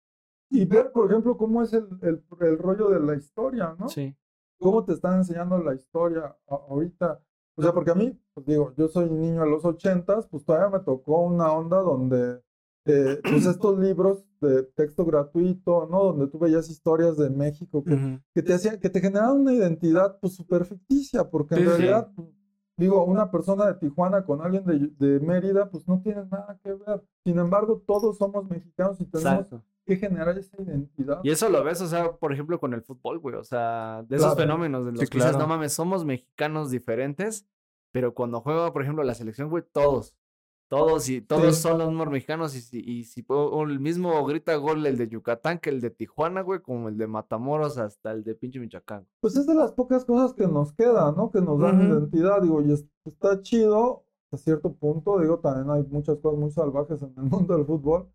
[0.50, 3.90] y ver, por ejemplo, cómo es el, el, el rollo de la historia, ¿no?
[3.90, 4.16] Sí.
[4.60, 7.20] ¿Cómo te están enseñando la historia a- ahorita?
[7.58, 10.78] O sea, porque a mí, pues digo, yo soy niño de los ochentas, pues todavía
[10.78, 12.42] me tocó una onda donde,
[12.86, 16.04] eh, pues estos libros de texto gratuito, ¿no?
[16.06, 18.20] Donde tú veías historias de México que Ujú.
[18.34, 21.70] que te hacían, que te generaban una identidad pues súper ficticia, porque en Sí, sí.
[21.78, 22.28] realidad, pues,
[22.78, 26.74] digo, una persona de Tijuana con alguien de, de Mérida, pues no tiene nada que
[26.74, 27.04] ver.
[27.24, 29.64] Sin embargo, todos somos mexicanos y tenemos Exacto.
[29.86, 31.20] que generar esa identidad.
[31.24, 33.36] Y eso lo ves, o sea, por ejemplo, con el fútbol, güey.
[33.36, 34.42] O sea, de esos Claro.
[34.42, 35.44] fenómenos de los Sí, que dices, claro.
[35.46, 37.46] no mames, somos mexicanos diferentes.
[37.92, 40.16] Pero cuando juega, por ejemplo, la selección, güey, todos.
[40.72, 41.62] Todos y todos Sí.
[41.64, 42.56] son los mismos mexicanos.
[42.56, 45.90] Y si, y si o el mismo grita gol el de Yucatán que el de
[45.90, 49.06] Tijuana, güey, como el de Matamoros hasta el de pinche Michoacán.
[49.20, 51.30] Pues es de las pocas cosas que nos quedan, ¿no?
[51.30, 55.84] Que nos dan identidad, digo, y es- está chido a cierto punto, digo, también hay
[55.92, 58.08] muchas cosas muy salvajes en el mundo del fútbol,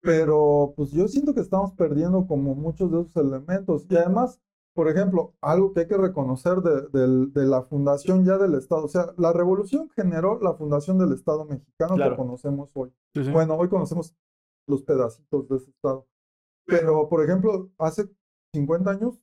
[0.00, 3.86] pero pues yo siento que estamos perdiendo como muchos de esos elementos.
[3.90, 4.40] Y además,
[4.74, 9.06] por ejemplo, algo que hay que reconocer de, la fundación ya del Estado, o sea,
[9.16, 12.12] la revolución generó la fundación del Estado mexicano Claro.
[12.12, 12.92] que conocemos hoy.
[13.14, 13.30] Sí, sí.
[13.30, 14.14] Bueno, hoy conocemos
[14.66, 16.06] los pedacitos de ese estado.
[16.66, 18.10] Pero, por ejemplo, hace
[18.52, 19.20] 50 años,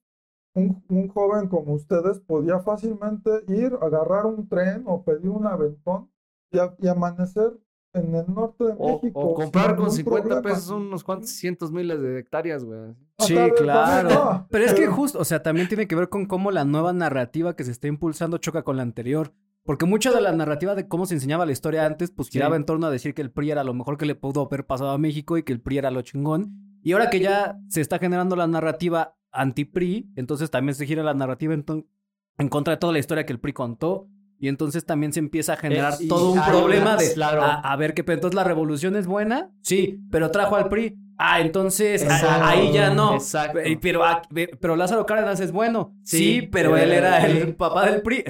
[0.56, 6.12] un, un joven como ustedes podía fácilmente ir, agarrar un tren o pedir un aventón
[6.52, 7.58] y, a- y amanecer
[7.94, 9.20] en el norte de O, México.
[9.20, 10.42] o comprar con ningún 50 problema.
[10.56, 12.80] pesos unos cuantos cientos miles de hectáreas, güey.
[13.18, 14.10] Ah, Sí, vez, claro.
[14.10, 16.94] no, Pero es que justo, o sea, también tiene que ver con cómo la nueva
[16.94, 19.34] narrativa que se está impulsando choca con la anterior.
[19.64, 22.62] Porque mucha de la narrativa de cómo se enseñaba la historia antes, pues giraba Sí.
[22.62, 24.90] en torno a decir que el PRI era lo mejor que le pudo haber pasado
[24.90, 26.80] a México y que el PRI era lo chingón.
[26.84, 31.14] Y ahora que ya se está generando la narrativa anti-PRI, entonces también se gira la
[31.14, 34.08] narrativa en contra de toda la historia que el PRI contó.
[34.44, 37.44] Y entonces también se empieza a generar y todo un problema de claro.
[37.44, 38.02] a, a ver qué.
[38.02, 40.98] Entonces la revolución es buena, sí, pero trajo al PRI.
[41.20, 42.46] Ah, entonces a- Exacto.
[42.46, 43.14] ahí ya no.
[43.14, 43.60] Exacto.
[43.60, 44.24] Eh, Pero, ah,
[44.60, 45.94] pero Lázaro Cárdenas es bueno.
[46.04, 47.54] Sí, Sí, pero él era el el PRI.
[47.54, 48.24] papá del PRI.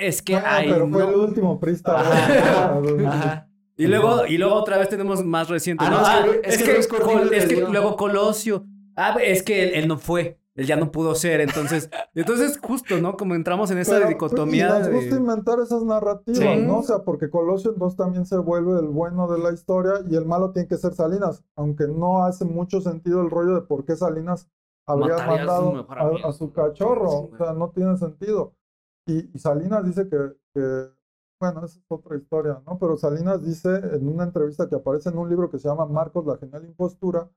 [0.00, 1.08] Es que Bueno, ay, pero fue no.
[1.08, 2.00] el último prista.
[2.00, 3.48] Ajá.
[3.74, 5.82] Y luego, y luego otra vez tenemos más reciente.
[5.86, 6.26] Ah, ¿no?
[6.26, 8.64] no, es que Ah, es es, que Col- es luego Colosio.
[8.96, 10.38] Ah, es que él, él no fue.
[10.54, 11.40] Él ya no pudo ser.
[11.40, 13.16] Entonces, entonces justo, ¿no?
[13.16, 16.62] Como entramos en esa Pero, dicotomía y nos de- gusta inventar esas narrativas, Sí.
[16.66, 16.78] ¿no?
[16.78, 20.26] O sea, porque Colosio entonces también se vuelve el bueno de la historia y el
[20.26, 23.96] malo tiene que ser Salinas, aunque no hace mucho sentido el rollo de por qué
[23.96, 24.48] Salinas
[24.86, 28.54] habría Mataría a su mandado mejor a, su cachorro, Sí, o sea, no tiene sentido.
[29.06, 30.18] Y, y Salinas dice que,
[30.54, 30.88] que,
[31.40, 32.78] bueno, esa es otra historia, ¿no?
[32.78, 36.26] Pero Salinas dice en una entrevista que aparece en un libro que se llama Marcos,
[36.26, 37.28] la genial impostura,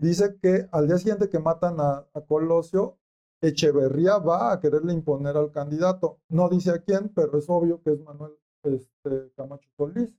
[0.00, 2.98] dice que al día siguiente que matan a, a Colosio,
[3.42, 6.20] Echeverría va a quererle imponer al candidato.
[6.28, 8.32] No dice a quién, pero es obvio que es Manuel
[8.64, 10.14] este, Camacho Solís.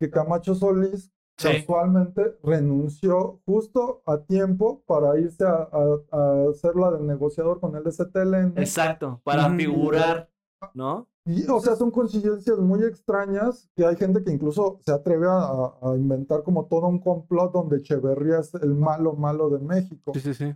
[0.00, 1.48] Que Camacho Solís Sí.
[1.48, 7.74] casualmente renunció justo a tiempo para irse a, a, a hacer la de negociador con
[7.74, 8.56] el STLN.
[8.56, 9.20] Exacto.
[9.24, 10.30] Para figurar,
[10.74, 11.08] ¿no?
[11.26, 15.38] Y, o sea, son coincidencias muy extrañas que hay gente que incluso se atreve a,
[15.38, 20.12] a- a inventar como todo un complot donde Echeverría es el malo malo de México.
[20.14, 20.54] Sí, sí, sí.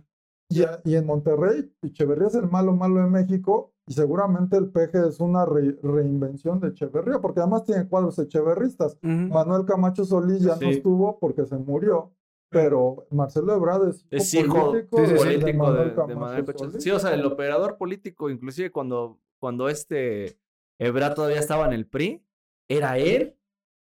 [0.51, 4.69] Y, a- y en Monterrey, Echeverría es el malo malo de México y seguramente el
[4.69, 8.93] peje es una re- reinvención de Echeverría, porque además tiene cuadros echeverristas.
[9.03, 9.09] Ujú.
[9.33, 10.69] Manuel Camacho Solís ya no Sí.
[10.69, 12.11] estuvo porque se murió,
[12.51, 15.13] pero Marcelo Ebrard es hijo, Es hijo político, sí, sí, sí.
[15.13, 16.65] de político de, Manuel de Camacho Manuel Camacho.
[16.65, 16.83] Solís.
[16.83, 20.37] Sí, o sea, el operador político, inclusive cuando, cuando este
[20.79, 22.25] Ebrard todavía estaba en el PRI,
[22.69, 23.35] era él.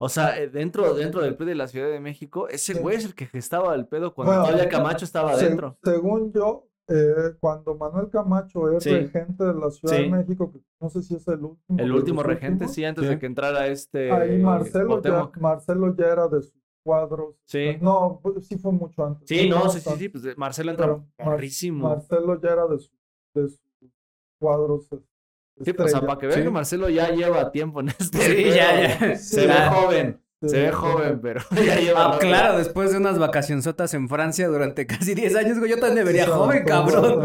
[0.01, 2.79] O sea, eh, dentro, dentro del PRI de la Ciudad de México, ese Sí.
[2.79, 5.77] güey es el que gestaba el pedo cuando Bueno, todavía Camacho estaba Se- adentro.
[5.83, 8.91] según yo, eh, cuando Manuel Camacho es Sí.
[8.91, 10.03] regente de la Ciudad Sí.
[10.03, 11.77] de México, que no sé si es el último.
[11.79, 14.09] El último regente, últimos, sí, antes de que entrara este.
[14.11, 15.29] Ahí Marcelo ya.
[15.39, 17.35] Marcelo ya era de sus cuadros.
[17.45, 17.77] Sí.
[17.81, 19.27] No, pues, sí fue mucho antes.
[19.27, 21.89] Sí, no, sí, sí, sí, pues eh, Marcelo morrísimo.
[21.89, 22.91] Marcelo ya era de, su-
[23.35, 23.59] de sus
[24.39, 24.87] cuadros.
[25.63, 26.43] Sí, pues, o sea, para que vean Sí.
[26.45, 28.17] que Marcelo ya lleva tiempo en este.
[28.19, 29.15] Sí, ya, ya.
[29.17, 30.21] Se ve joven.
[30.41, 32.15] Se ve joven, pero ya lleva.
[32.15, 35.95] Ah, claro, después de unas vacacionzotas en Francia durante casi 10 años, güey, yo también
[35.95, 37.21] me vería Sí, joven, cabrón.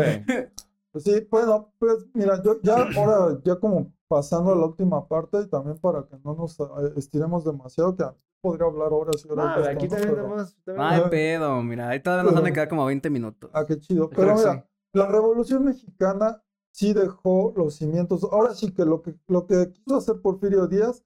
[0.93, 5.39] Pues Sí, bueno, pues mira, yo ya ahora, ya como pasando a la última parte
[5.41, 6.65] y también para que no nos eh,
[6.97, 8.05] estiremos demasiado, que
[8.41, 9.47] podría hablar horas y horas.
[9.57, 10.57] Ah, de aquí también Pero- tenemos.
[10.65, 11.11] También- Ajá.
[11.11, 13.51] pedo, mira, ahí todavía nos van a quedar como 20 minutos.
[13.55, 14.09] Ah, qué chido.
[14.11, 16.43] Pero mira, la Revolución Mexicana
[16.75, 18.25] sí dejó los cimientos.
[18.25, 21.05] Ahora sí que lo que, lo que quiso hacer Porfirio Díaz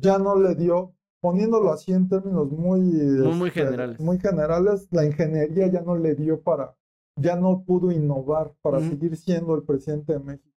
[0.00, 4.00] ya no le dio, poniéndolo así en términos muy, muy este, generales.
[4.00, 6.76] muy generales, la ingeniería ya no le dio para,
[7.16, 10.52] ya no pudo innovar para seguir siendo el presidente de México.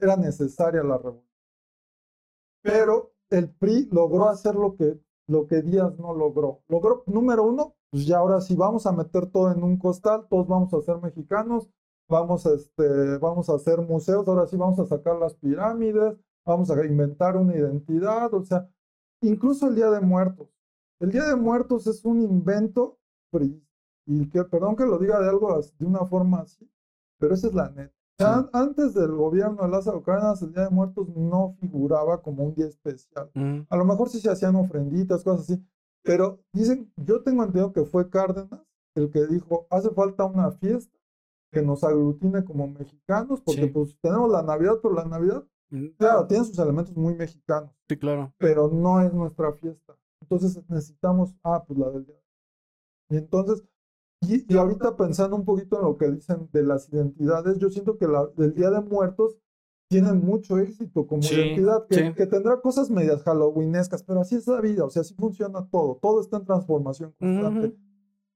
[0.00, 1.30] Era necesaria la revolución.
[2.62, 6.62] Pero el PRI logró hacer lo que, lo que Díaz no logró.
[6.68, 10.46] Logró, número uno, pues ya ahora sí vamos a meter todo en un costal, todos
[10.46, 11.68] vamos a ser mexicanos,
[12.08, 16.70] vamos a, este, vamos a hacer museos, ahora sí vamos a sacar las pirámides, vamos
[16.70, 18.68] a inventar una identidad, o sea,
[19.22, 20.48] incluso el Día de Muertos.
[21.00, 22.98] El Día de Muertos es un invento.
[24.06, 26.70] Y que, perdón que lo diga de algo de una forma así,
[27.18, 27.92] pero esa es la neta.
[28.20, 32.54] An- antes del gobierno de Lázaro Cárdenas, el Día de Muertos no figuraba como un
[32.54, 33.30] día especial.
[33.34, 33.66] Ujú.
[33.68, 35.66] A lo mejor sí se hacían ofrenditas, cosas así.
[36.04, 38.60] Pero dicen, yo tengo entendido que fue Cárdenas
[38.94, 40.96] el que dijo, hace falta una fiesta
[41.54, 43.68] que nos aglutine como mexicanos, porque Sí.
[43.68, 47.96] pues tenemos la Navidad, pero la Navidad Mm, Claro, tiene sus elementos muy mexicanos, Sí,
[47.96, 48.32] claro.
[48.38, 49.96] pero no es nuestra fiesta.
[50.20, 52.20] Entonces necesitamos, ah, pues la del día.
[53.08, 53.64] Y entonces,
[54.20, 57.96] y, y ahorita pensando un poquito en lo que dicen de las identidades, yo siento
[57.96, 59.36] que la del Día de Muertos
[59.88, 62.14] tiene mucho éxito como Sí, identidad, que, sí.
[62.14, 65.98] que tendrá cosas medias halloweenescas, pero así es la vida, o sea, así funciona todo,
[66.00, 67.66] todo está en transformación constante.
[67.68, 67.76] Ujú.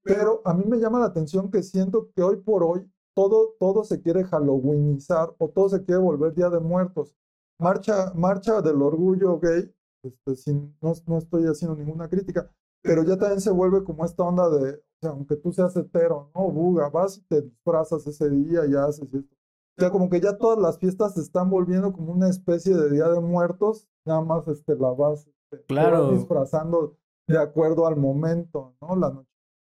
[0.02, 3.82] Pero a mí me llama la atención que siento que hoy por hoy todo, todo
[3.82, 7.16] se quiere halloweenizar o todo se quiere volver Día de Muertos.
[7.58, 12.48] Marcha, marcha del orgullo gay, este, sin, no, no estoy haciendo ninguna crítica,
[12.80, 16.30] pero ya también se vuelve como esta onda de, o sea, aunque tú seas hetero,
[16.32, 16.48] ¿no?
[16.52, 19.36] Buga, vas y te disfrazas ese día y haces esto.
[19.76, 22.88] O sea, como que ya todas las fiestas se están volviendo como una especie de
[22.88, 26.12] Día de Muertos, nada más este, la vas, este, vas Claro.
[26.12, 26.96] disfrazando
[27.26, 28.94] de acuerdo al momento, ¿no?
[28.94, 29.28] La noche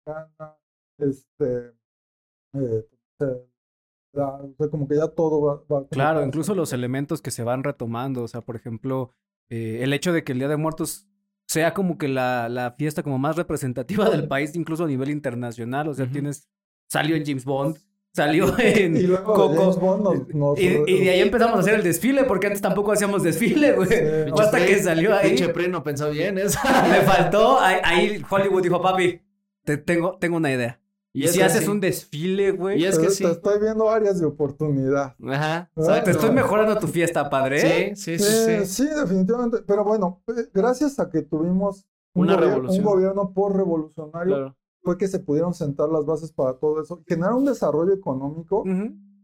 [0.07, 0.59] mexicana,
[0.99, 1.75] este,
[2.53, 2.87] eh,
[4.13, 7.43] la- o sea, como que ya todo va, va Claro, incluso los elementos que se
[7.45, 9.13] van retomando, o sea, por ejemplo,
[9.49, 11.07] eh, el hecho de que el Día de Muertos
[11.47, 15.89] sea como que la, la fiesta como más representativa del país, incluso a nivel internacional,
[15.89, 16.49] o sea, tienes,
[16.89, 17.77] salió en James Bond,
[18.13, 20.69] salió en Y luego Coco, James Bond nos- nos y,
[21.05, 23.95] de ahí empezamos a hacer el desfile, porque antes tampoco hacíamos desfile, güey, Sí,
[24.41, 26.59] hasta que salió ahí, Pinche no pensó bien eso.
[26.91, 29.21] le faltó, ahí, ahí Hollywood dijo, papi,
[29.65, 30.80] te tengo, tengo una idea.
[31.13, 31.69] Y, si haces sí.
[31.71, 33.25] un desfile, güey, Y es que te, sí.
[33.25, 35.17] te estoy viendo áreas de oportunidad.
[35.27, 35.57] Ajá.
[35.59, 36.05] Ah, exacto.
[36.05, 37.95] te estoy mejorando tu fiesta, padre.
[37.97, 38.85] Sí, sí, sí, Eh, sí.
[38.87, 39.59] sí, definitivamente.
[39.67, 42.85] Pero bueno, eh, gracias a que tuvimos un, Una gobier- un revolución.
[42.85, 44.57] gobierno por revolucionario, Claro.
[44.83, 47.03] fue que se pudieron sentar las bases para todo eso.
[47.09, 48.63] Generar un desarrollo económico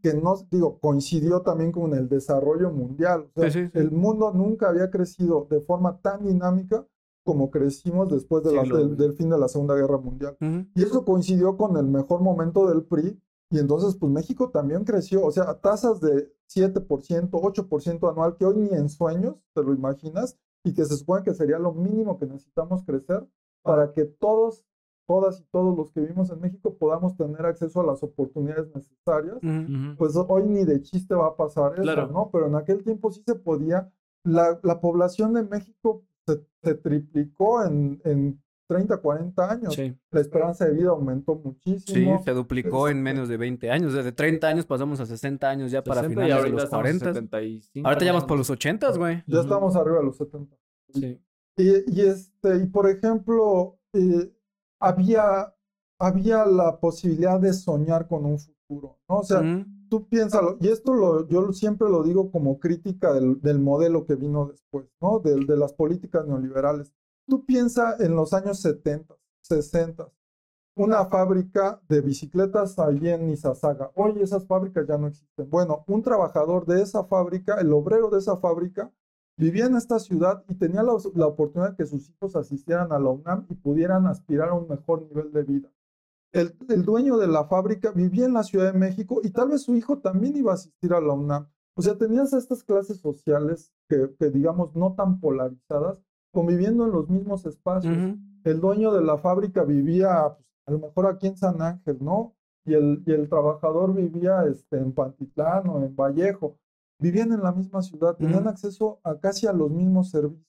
[0.02, 3.28] que no, digo, coincidió también con el desarrollo mundial.
[3.34, 3.78] O sea, Sí, sí, sí.
[3.78, 6.84] El mundo nunca había crecido de forma tan dinámica
[7.26, 10.38] como crecimos después de la- Siglo, del, del fin de la Segunda Guerra Mundial.
[10.40, 10.64] Ujú.
[10.74, 13.20] Y eso coincidió con el mejor momento del PRI.
[13.50, 18.44] Y entonces, pues México también creció, o sea, a tasas de 7%, 8% anual, que
[18.46, 22.18] hoy ni en sueños te lo imaginas, y que se supone que sería lo mínimo
[22.18, 23.24] que necesitamos crecer
[23.62, 24.64] para que todos,
[25.06, 29.36] todas y todos los que vivimos en México podamos tener acceso a las oportunidades necesarias.
[29.36, 29.46] Ujú.
[29.48, 29.96] Ujú.
[29.96, 32.08] Pues hoy ni de chiste va a pasar eso, Claro.
[32.08, 32.30] ¿no?
[32.32, 33.92] Pero en aquel tiempo sí se podía.
[34.24, 39.74] La, la población de México se, se triplicó en, en 30, 40 años.
[39.74, 39.94] Sí.
[40.10, 42.22] La esperanza de vida aumentó Sí, muchísimo.
[42.24, 43.92] se duplicó en menos de 20 años.
[43.92, 46.64] Desde 30 años pasamos a 60 años ya para 60 y finales de ahorita los
[46.64, 47.04] estamos 40.
[47.06, 49.22] 75, Ahorita ya vamos por los 80, güey.
[49.26, 50.56] Ya estamos arriba de los 70.
[50.94, 51.20] Sí.
[51.58, 54.32] Y, y este, y por ejemplo, eh,
[54.80, 55.54] había,
[56.00, 59.18] había la posibilidad de soñar con un futuro, ¿no?
[59.18, 59.64] O sea, Ujú.
[59.88, 64.14] Tú piénsalo, y esto lo, yo siempre lo digo como crítica del, del modelo que
[64.14, 65.20] vino después, ¿no?
[65.20, 66.92] De las políticas neoliberales.
[67.26, 70.08] Tú piensa en los años 70, 60,
[70.76, 73.90] una fábrica de bicicletas allí en Izazaga.
[73.94, 75.48] Hoy esas fábricas ya no existen.
[75.48, 78.92] Bueno, un trabajador de esa fábrica, el obrero de esa fábrica,
[79.36, 82.98] vivía en esta ciudad y tenía la, la oportunidad de que sus hijos asistieran a
[82.98, 85.72] la UNAM y pudieran aspirar a un mejor nivel de vida.
[86.32, 89.62] El, el dueño de la fábrica vivía en la Ciudad de México y tal vez
[89.62, 91.48] su hijo también iba a asistir a la UNAM.
[91.78, 95.98] O sea, tenías estas clases sociales que, que, digamos, no tan polarizadas,
[96.32, 97.96] conviviendo en los mismos espacios.
[98.44, 102.34] El dueño de la fábrica vivía, pues, a lo mejor aquí en San Ángel, ¿no?
[102.64, 106.58] Y el, y el trabajador vivía este, en Pantitlán o en Vallejo.
[106.98, 110.46] Vivían en la misma ciudad, tenían acceso a casi a los mismos servicios.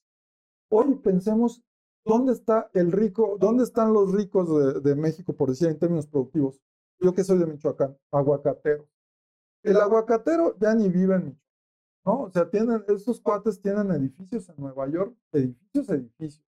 [0.72, 1.62] Hoy pensemos,
[2.08, 3.38] ¿dónde está el rico?
[3.40, 6.62] ¿Dónde están los ricos de, de México, por decir en términos productivos?
[7.00, 8.88] Yo que soy de Michoacán, aguacatero.
[9.64, 11.42] El aguacatero ya ni vive en Michoacán,
[12.06, 12.22] ¿no?
[12.24, 16.46] O sea, tienen, estos cuates tienen edificios en Nueva York, edificios, edificios.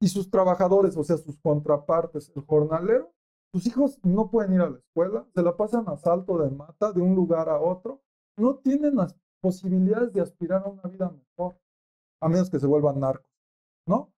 [0.00, 3.12] Y sus trabajadores, o sea, sus contrapartes, el jornalero,
[3.52, 6.92] sus hijos no pueden ir a la escuela, se la pasan a salto de mata
[6.92, 8.02] de un lugar a otro,
[8.36, 11.58] no tienen las posibilidades de aspirar a una vida mejor,
[12.20, 13.32] a menos que se vuelvan narcos,
[13.86, 14.12] ¿no?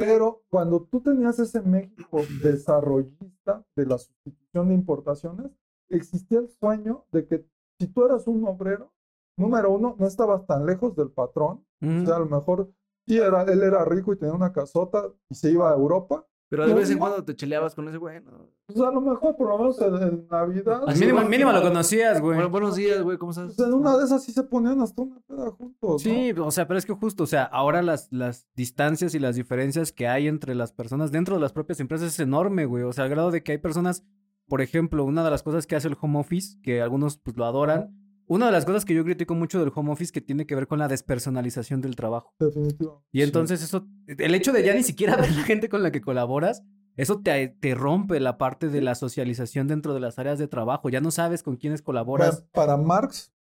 [0.00, 5.50] Pero cuando tú tenías ese México desarrollista de la sustitución de importaciones,
[5.90, 7.46] existía el sueño de que
[7.78, 8.92] si tú eras un obrero,
[9.36, 12.72] número uno, no estabas tan lejos del patrón, o sea, a lo mejor
[13.06, 16.64] sí era, él era rico y tenía una casota y se iba a Europa, Pero
[16.66, 17.00] de No, vez en no.
[17.06, 18.48] cuando te cheleabas con ese güey, ¿no?
[18.66, 22.34] pues a lo mejor por lo menos en, en Navidad, Así Mínimo, lo conocías, güey.
[22.34, 23.54] Bueno, buenos días, güey, ¿cómo estás?
[23.56, 25.98] pues en una de esas sí se ponían hasta una peda juntos, ¿no?
[25.98, 29.36] Sí, o sea, pero es que justo, o sea, ahora las, las distancias y las
[29.36, 32.82] diferencias que hay entre las personas dentro de las propias empresas es enorme, güey.
[32.82, 34.04] O sea, al grado de que hay personas,
[34.48, 37.44] por ejemplo, una de las cosas que hace el home office, que algunos pues lo
[37.44, 37.99] adoran,
[38.30, 40.68] una de las cosas que yo critico mucho del home office que tiene que ver
[40.68, 42.32] con la despersonalización del trabajo.
[42.38, 43.04] Definitivo.
[43.10, 46.00] Y entonces eso, el hecho de ya ni siquiera ver la gente con la que
[46.00, 46.62] colaboras,
[46.96, 50.88] eso te, te rompe la parte de la socialización dentro de las áreas de trabajo.
[50.88, 52.42] Ya no sabes con quiénes colaboras.
[52.52, 53.32] Para, para Marx,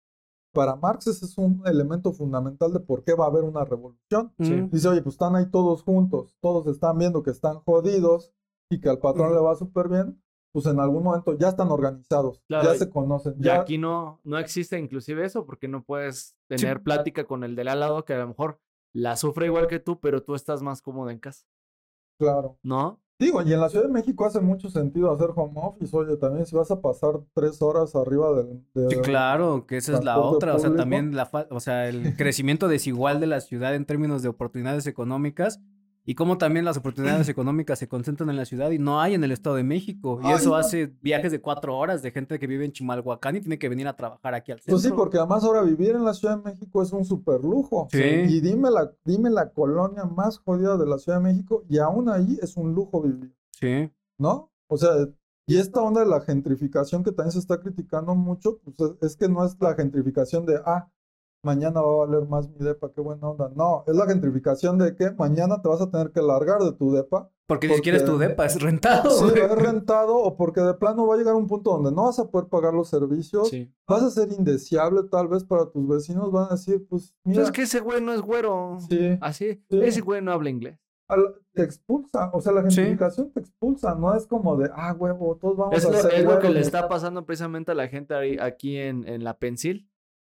[0.53, 4.33] para Marx ese es un elemento fundamental de por qué va a haber una revolución.
[4.39, 4.67] Sí.
[4.71, 8.33] Dice, oye, pues están ahí todos juntos, todos están viendo que están jodidos
[8.71, 10.19] y que al patrón le va súper bien,
[10.51, 13.35] pues en algún momento ya están organizados, Claro, ya y- se conocen.
[13.39, 17.55] Y Ya, aquí no, no existe inclusive eso, porque no puedes tener plática con el
[17.55, 18.59] del al lado que a lo mejor
[18.93, 21.45] la sufre igual que tú, pero tú estás más cómodo en casa,
[22.19, 22.57] claro.
[22.63, 22.99] ¿no?
[23.21, 26.45] Digo, y en la Ciudad de México hace mucho sentido hacer home office, oye, también
[26.45, 28.63] si vas a pasar tres horas arriba del...
[28.73, 32.01] de- Sí, claro, que esa es la otra, o sea, también la o sea, el
[32.17, 35.59] crecimiento desigual de la ciudad en términos de oportunidades económicas
[36.05, 39.23] y cómo también las oportunidades económicas se concentran en la ciudad y no hay en
[39.23, 40.19] el Estado de México.
[40.23, 40.55] Y Ay, eso no.
[40.55, 43.87] hace viajes de cuatro horas de gente que vive en Chimalhuacán y tiene que venir
[43.87, 44.73] a trabajar aquí al centro.
[44.75, 47.87] Pues sí, porque además ahora vivir en la Ciudad de México es un super lujo.
[47.91, 47.99] Sí.
[48.01, 52.09] Y dime la, dime la colonia más jodida de la Ciudad de México y aún
[52.09, 54.51] ahí es un lujo vivir, Sí, ¿no?
[54.67, 54.91] O sea,
[55.47, 59.15] y esta onda de la gentrificación que también se está criticando mucho, pues es- es
[59.17, 60.87] que no es la gentrificación de, ah,
[61.43, 63.51] mañana va a valer más mi depa, qué buena onda.
[63.55, 66.91] No, es la gentrificación de que mañana te vas a tener que largar de tu
[66.91, 67.29] depa.
[67.47, 69.09] porque ni siquiera es tu Porque- depa, es rentado.
[69.09, 72.19] Sí, es rentado o porque de plano va a llegar un punto donde no vas
[72.19, 73.73] a poder pagar los servicios, Sí.
[73.87, 77.51] vas a ser indeseable tal vez para tus vecinos, van a decir, pues mira, es
[77.51, 78.77] que ese güey no es güero.
[78.87, 79.81] sí, Así, Sí.
[79.81, 80.77] ese güey no habla inglés.
[81.55, 82.75] te expulsa, o sea, la Sí.
[82.75, 86.13] gentrificación te expulsa, no es como de, ah, huevo, todos vamos Es a lo, ser
[86.13, 86.53] es lo que güeros".
[86.53, 89.89] le está pasando precisamente a la gente ahí- aquí en, en la Pensil,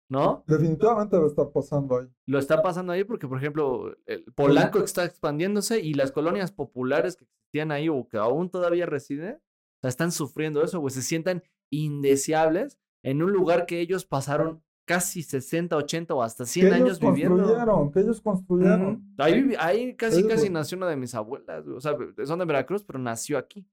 [0.09, 0.43] ¿no?
[0.47, 2.07] Definitivamente debe estar pasando ahí.
[2.25, 7.15] Lo está pasando ahí porque, por ejemplo, el Polanco está expandiéndose y las colonias populares
[7.17, 10.91] que existían ahí o que aún todavía residen, o sea, están sufriendo eso, güey.
[10.93, 16.69] Se sientan indeseables en un lugar que ellos pasaron casi 60, 80 o hasta 100
[16.69, 17.35] que ellos años viviendo.
[17.37, 19.13] construyeron, que ellos construyeron.
[19.17, 21.67] Ahí, ahí casi, Ellos- casi nació una de mis abuelas.
[21.67, 21.95] O sea,
[22.25, 23.67] son de Veracruz, pero nació aquí.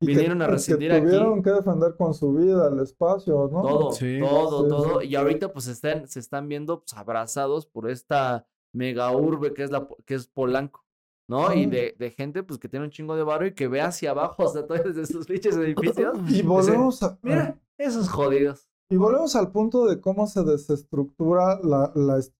[0.00, 1.04] Y que- vinieron a y que residir aquí.
[1.06, 3.62] tuvieron que defender con su vida el espacio, ¿no?
[3.62, 4.18] Todo, Sí.
[4.20, 5.00] todo, Sí, todo.
[5.00, 5.06] sí.
[5.08, 9.70] Y ahorita pues están, se están viendo pues, abrazados por esta mega urbe que es,
[9.70, 10.84] la, que es Polanco,
[11.30, 11.54] ¿no?
[11.54, 11.68] Y Ah.
[11.68, 14.44] de, de gente pues que tiene un chingo de barro y que ve hacia abajo
[14.44, 16.14] hasta todos desde sus pinches edificios.
[16.28, 18.68] Y volvemos a, Mira, esos jodidos.
[18.90, 21.92] Y volvemos al punto de cómo se desestructura la,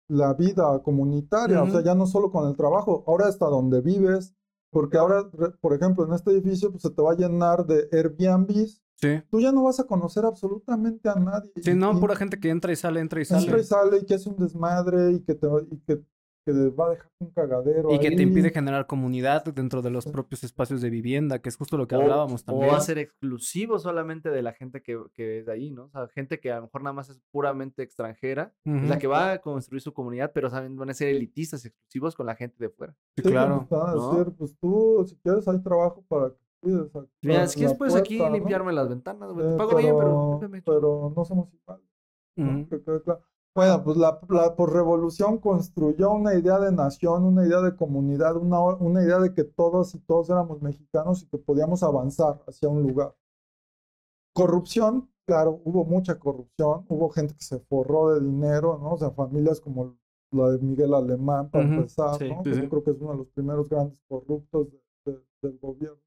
[0.08, 4.32] la vida comunitaria, o sea, ya no solo con el trabajo, ahora hasta donde vives,
[4.76, 5.26] porque ahora,
[5.62, 9.22] por ejemplo, en este edificio pues, se te va a llenar de Airbnbs, Sí.
[9.30, 11.50] tú ya no vas a conocer absolutamente a nadie.
[11.62, 13.42] Sí, no, y pura gente que entra y sale, entra y sale.
[13.44, 16.02] entra y sale y que hace un desmadre y que te y que,
[16.46, 20.04] que va a dejar un cagadero Y que te impide generar comunidad dentro de los
[20.04, 20.10] Sí.
[20.10, 22.72] propios espacios de vivienda, que es justo lo que O- hablábamos O también.
[22.72, 25.86] va a ser exclusivo solamente de la gente que, que es de ahí, ¿no?
[25.86, 29.08] O sea, gente que a lo mejor nada más es puramente extranjera, es la que
[29.08, 32.36] va a construir su comunidad, pero saben, van a ser elitistas y exclusivos con la
[32.36, 32.94] gente de fuera.
[33.16, 33.66] Sí, Sí, claro.
[33.68, 34.10] van a ¿no?
[34.18, 36.90] decir, pues tú, si quieres, hay trabajo para que cuides.
[37.22, 39.46] Mira, si quieres puedes aquí limpiarme las ventanas, güey.
[39.48, 40.40] Te Eh, pago bien, pero...
[40.64, 41.84] pero no somos iguales.
[42.36, 42.68] ¿no?
[42.68, 43.22] Que quede claro.
[43.56, 48.60] Bueno, pues la, la posrevolución construyó una idea de nación, una idea de comunidad, una,
[48.60, 52.82] una idea de que todos y todos éramos mexicanos y que podíamos avanzar hacia un
[52.82, 53.14] lugar.
[54.34, 58.92] Corrupción, claro, hubo mucha corrupción, hubo gente que se forró de dinero, ¿no?
[58.92, 59.96] O sea, familias como
[60.32, 62.42] la de Miguel Alemán, para empezar, sí, ¿no?
[62.44, 65.98] sí, yo creo que es uno de los primeros grandes corruptos de- de- del gobierno.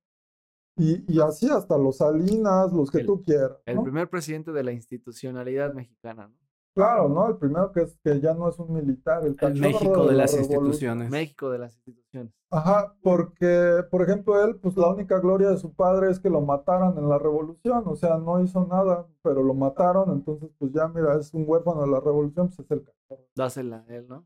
[0.77, 3.57] Y, y así hasta los Salinas, los que El- tú quieras.
[3.65, 6.48] El primer presidente de la institucionalidad mexicana, ¿no?
[6.79, 7.27] Claro, ¿no?
[7.29, 10.23] El primero que es que ya no es un militar, el El México de la
[10.23, 11.09] las instituciones.
[11.09, 12.33] México de las instituciones.
[12.51, 16.41] Ajá, porque, por ejemplo, él, pues la única gloria de su padre es que lo
[16.41, 20.87] mataran en la revolución, o sea, no hizo nada, pero lo mataron, entonces, pues ya,
[20.87, 23.27] mira, es un huérfano de la revolución, pues es el cachorro.
[23.35, 24.25] Dásela a él, ¿no?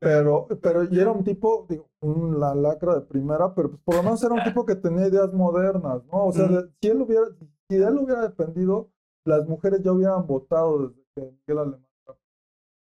[0.00, 3.94] Pero, pero, y era un tipo, digo, un, la lacra de primera, pero pues por
[3.94, 6.26] lo menos era un tipo que tenía ideas modernas, ¿no?
[6.26, 7.26] O sea, de- si él hubiera,
[7.70, 8.90] si de él hubiera dependido,
[9.24, 11.86] las mujeres ya hubieran votado desde que Miguel Alemán.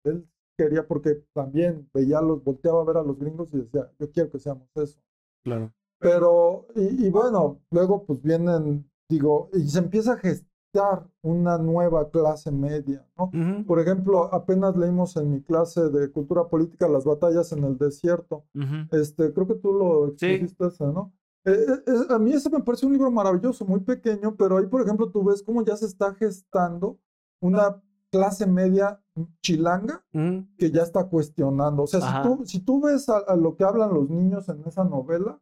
[0.03, 0.27] Él
[0.57, 4.29] quería, porque también veía los, volteaba a ver a los gringos y decía, yo quiero
[4.31, 4.99] que seamos eso.
[5.43, 5.71] Claro.
[5.99, 12.09] Pero, y, y bueno, luego pues vienen, digo, y se empieza a gestar una nueva
[12.11, 13.25] clase media, ¿no?
[13.25, 13.65] Ujú.
[13.65, 18.45] Por ejemplo, apenas leímos en mi clase de cultura política las batallas en el desierto.
[18.91, 20.25] Este, creo que tú lo Sí.
[20.27, 21.13] expusiste ese, ¿no?
[21.45, 21.51] Eh,
[21.87, 25.09] eh, a mí ese me parece un libro maravilloso, muy pequeño, pero ahí, por ejemplo,
[25.09, 26.99] tú ves cómo ya se está gestando
[27.39, 27.81] una
[28.11, 29.01] clase media
[29.41, 30.45] chilanga Ujú.
[30.57, 31.83] que ya está cuestionando.
[31.83, 34.63] O sea, si tú, si tú ves a, a lo que hablan los niños en
[34.65, 35.39] esa novela,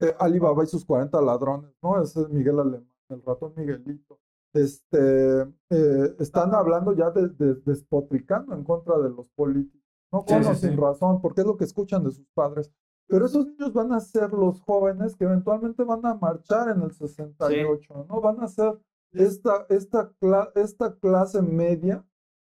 [0.00, 2.00] eh, Alibaba y sus 40 ladrones, ¿no?
[2.02, 4.18] Ese es Miguel Alemán, el ratón Miguelito.
[4.54, 9.80] Este, eh, están hablando ya de, de- despotricando en contra de los políticos,
[10.12, 10.24] ¿no?
[10.26, 10.76] Sí, Con sí, o sin sí.
[10.76, 12.72] razón, porque es lo que escuchan de sus padres.
[13.08, 16.92] Pero esos niños van a ser los jóvenes que eventualmente van a marchar en el
[16.92, 18.20] 68, ¿no?
[18.20, 18.78] Van a ser
[19.12, 22.04] esta, esta, cla- esta clase media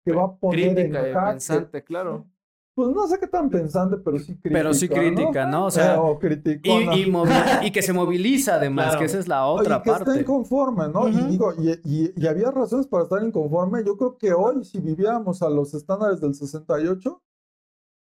[0.06, 1.32] que va a poner en Crítica y jaque.
[1.32, 2.26] pensante, claro.
[2.74, 4.50] Pues no sé qué tan pensante, pero sí crítica.
[4.54, 5.66] Pero sí crítica, ¿no?
[5.66, 6.96] O sea, Eh, o criticona.
[6.96, 9.00] Y, y, y que se moviliza además, Claro.
[9.00, 11.10] que esa es la otra que está inconforme, ¿no?
[11.10, 13.84] Y digo, y, y- y había razones para estar inconforme.
[13.84, 17.22] Yo creo que hoy, si viviéramos a los estándares del 68,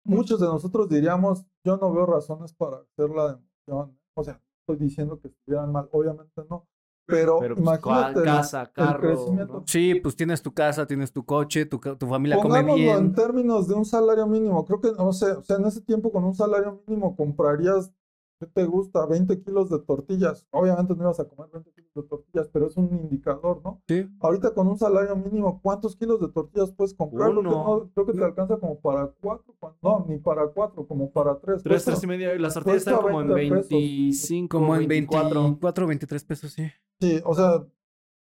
[0.06, 4.00] muchos de nosotros diríamos, yo no veo razones para hacer la democión.
[4.16, 6.68] O sea, estoy diciendo que estuvieran mal, obviamente no.
[7.10, 9.64] Pero, Pero pues, imagínate el- casa, carro.
[9.66, 13.04] Sí, pues tienes tu casa, tienes tu coche, tu, ca- tu familia come Pongámoslo en
[13.04, 13.14] bien.
[13.16, 14.66] términos de un salario mínimo.
[14.66, 17.92] Creo que, no sé, o sea, en ese tiempo con un salario mínimo comprarías,
[18.40, 19.06] ¿qué te gusta?
[19.06, 20.48] 20 kilos de tortillas.
[20.52, 23.82] Obviamente no ibas a comer 20 kilos de tortillas, pero es un indicador, ¿no?
[23.88, 24.08] Sí.
[24.22, 27.30] Ahorita con un salario mínimo, ¿cuántos kilos de tortillas puedes comprar?
[27.32, 27.52] Creo que, Uno.
[27.80, 29.54] no- creo que te alcanza como para cuatro.
[29.60, 31.62] cua- No, ni para cuatro, como para tres.
[31.64, 32.34] Tres, Cuesta- tres y medio.
[32.34, 33.70] Y las tortillas están como en 20 pesos.
[33.70, 35.42] 25, Como en 24.
[35.44, 36.64] 24, 23 pesos, sí.
[37.02, 37.66] Sí, o sea,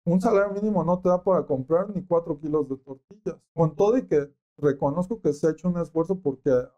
[0.05, 3.37] un salario mínimo no te da para comprar ni cuatro kilos de tortillas.
[3.53, 6.69] Con todo y que reconozco que se ha hecho un esfuerzo porque a-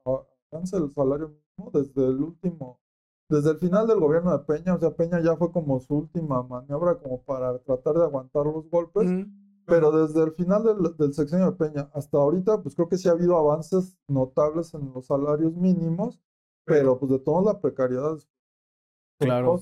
[0.51, 2.79] avance el salario mínimo desde el último,
[3.29, 4.75] desde el final del gobierno de Peña.
[4.75, 8.69] O sea, Peña ya fue como su última maniobra como para tratar de aguantar los
[8.69, 9.09] golpes.
[9.65, 13.07] Pero desde el final del, del sexenio de Peña hasta ahorita, pues creo que sí
[13.07, 16.19] ha habido avances notables en los salarios mínimos,
[16.65, 18.17] pero pues de toda la precariedad.
[18.17, 18.27] es-
[19.19, 19.57] Claro.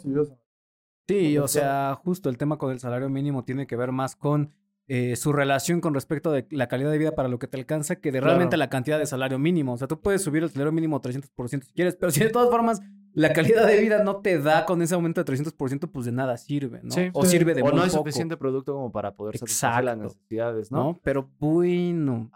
[1.07, 4.53] Sí, o sea, justo el tema con el salario mínimo tiene que ver más con
[4.87, 7.97] eh, su relación con respecto de la calidad de vida para lo que te alcanza
[7.97, 8.59] que de realmente Claro.
[8.59, 9.73] la cantidad de salario mínimo.
[9.73, 12.49] O sea, tú puedes subir el salario mínimo 300% si quieres, pero si de todas
[12.49, 12.81] formas
[13.13, 16.37] la calidad de vida no te da con ese aumento de 300%, pues de nada
[16.37, 16.91] sirve, ¿no?
[16.91, 17.09] Sí.
[17.13, 17.31] o Sí.
[17.31, 20.71] sirve de O muy no hay poco, suficiente producto como para poder satisfacer las necesidades,
[20.71, 20.83] ¿no?
[20.83, 20.99] ¿no?
[21.03, 22.31] Pero bueno.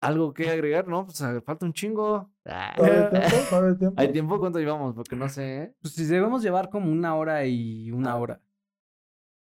[0.00, 0.86] ¿Algo que agregar?
[0.86, 2.30] No, pues ah, falta un chingo.
[2.44, 2.72] Ah.
[2.76, 3.36] ¿Todavía hay tiempo?
[3.50, 4.00] ¿Todavía hay tiempo?
[4.00, 4.38] ¿Hay tiempo?
[4.38, 4.94] ¿Cuánto llevamos?
[4.94, 5.74] Porque no sé, ¿eh?
[5.80, 8.16] Pues si debemos llevar como una hora y una Ah.
[8.16, 8.40] hora.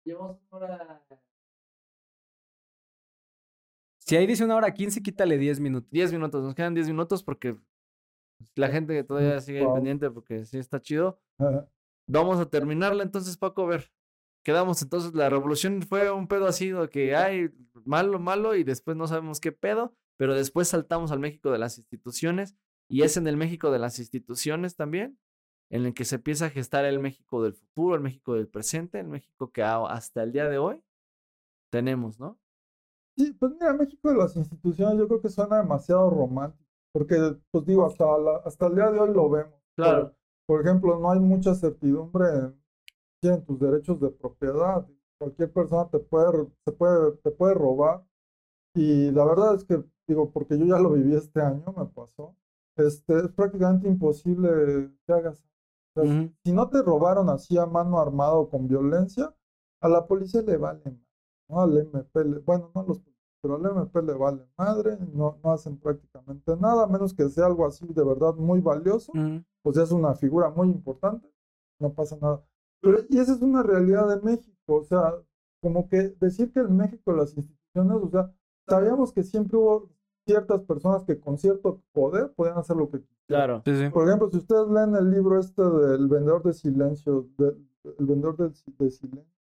[0.05, 1.03] Llevamos una hora.
[3.99, 5.91] Si ahí dice una hora 15, quítale 10 minutos.
[5.91, 7.57] 10 minutos, nos quedan 10 minutos porque
[8.55, 9.75] la gente que todavía sigue Wow.
[9.75, 11.19] pendiente porque sí está chido.
[11.39, 11.69] Ajá.
[12.09, 13.93] Vamos a terminarla entonces, Paco, a ver.
[14.45, 17.51] Quedamos entonces, la revolución fue un pedo así de que hay
[17.85, 21.79] malo, malo y después no sabemos qué pedo, pero después saltamos al México de las
[21.79, 22.55] instituciones
[22.89, 25.19] y es en el México de las instituciones también
[25.69, 29.01] en el que se empieza a gestar el México del futuro, el México del presente,
[29.01, 30.81] el México que hasta el día de hoy
[31.73, 32.39] tenemos, ¿no?
[33.17, 36.66] Sí, pues mira, México de las instituciones yo creo que suena demasiado romántico,
[36.99, 39.55] porque pues digo, hasta, la- hasta el día de hoy lo vemos.
[39.77, 40.13] Claro.
[40.47, 42.55] Por, por ejemplo, no hay mucha certidumbre en,
[43.23, 44.87] en tus derechos de propiedad.
[45.19, 48.05] Cualquier persona te puede, te puede, te puede robar.
[48.75, 52.37] Y la verdad es que, digo, porque yo ya lo viví este año, me pasó,
[52.77, 55.43] este, es prácticamente imposible que hagas.
[55.97, 56.33] o sea, Ujú.
[56.45, 59.35] Si no te robaron así a mano armada o con violencia,
[59.81, 60.95] a la policía le vale más.
[61.49, 61.61] ¿no?
[61.61, 65.39] Al MP, le- bueno, no a los policías, pero al MP le vale madre, no,
[65.43, 69.43] no hacen prácticamente nada, a menos que sea algo así de verdad muy valioso, Ujú.
[69.63, 71.29] o sea, es una figura muy importante,
[71.79, 72.43] no pasa nada.
[72.81, 75.15] Pero, y esa es una realidad de México, o sea,
[75.63, 78.33] como que decir que en México las instituciones, o sea,
[78.69, 79.91] sabíamos que siempre hubo
[80.27, 83.17] ciertas personas que con cierto poder podían hacer lo que quisieran.
[83.29, 83.63] Claro.
[83.65, 83.91] Sí, sí.
[83.91, 87.57] Por ejemplo, si ustedes leen el libro este del vendedor de silencio, de-
[87.99, 89.33] el vendedor si- de silencio,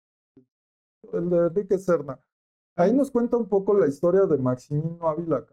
[1.13, 2.19] el de Enrique Serna,
[2.77, 5.45] ahí nos cuenta un poco la historia de Maximino Ávila,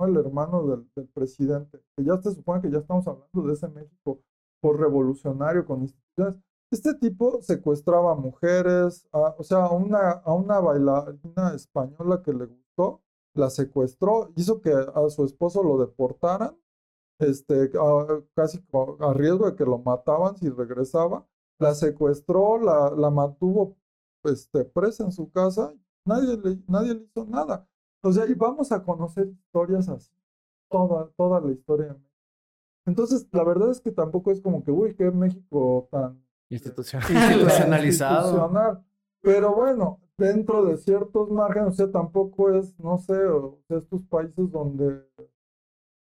[0.00, 4.20] el hermano del, presidente, que ya se supone que ya estamos hablando de ese México
[4.60, 6.36] por revolucionario con instituciones.
[6.70, 13.02] Este tipo secuestraba mujeres, a- o sea, a una, bailarina española que le gustó,
[13.34, 16.56] la secuestró, hizo que a su esposo lo deportaran
[17.18, 17.70] este,
[18.34, 18.60] casi
[19.00, 21.26] a riesgo de que lo mataban si regresaba.
[21.58, 23.76] La secuestró, la, la mantuvo
[24.24, 25.74] este, presa en su casa,
[26.08, 27.68] nadie le, nadie le hizo nada.
[28.02, 30.10] O sea, y vamos a conocer historias así,
[30.70, 32.08] toda, toda la historia de México.
[32.86, 37.02] Entonces, la verdad es que tampoco es como que, uy, qué México tan Institución.
[37.02, 38.28] Institucionalizado.
[38.28, 38.84] institucional.
[39.20, 44.02] Pero bueno, dentro de ciertos márgenes, o sea, tampoco es, no sé, o sea, estos
[44.04, 45.04] países donde,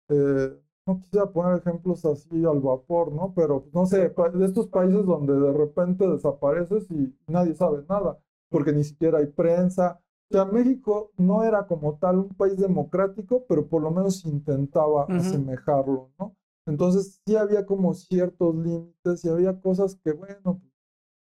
[0.09, 3.33] eh, no quisiera poner ejemplos así al vapor, ¿no?
[3.37, 8.19] Pero, no sé, de estos países donde de repente desapareces y nadie sabe nada,
[8.53, 10.01] porque ni siquiera hay prensa.
[10.31, 15.07] O sea, México no era como tal un país democrático, pero por lo menos intentaba
[15.09, 15.13] Ujú.
[15.17, 16.37] asemejarlo, ¿no?
[16.67, 20.63] Entonces sí había como ciertos límites y había cosas que, bueno,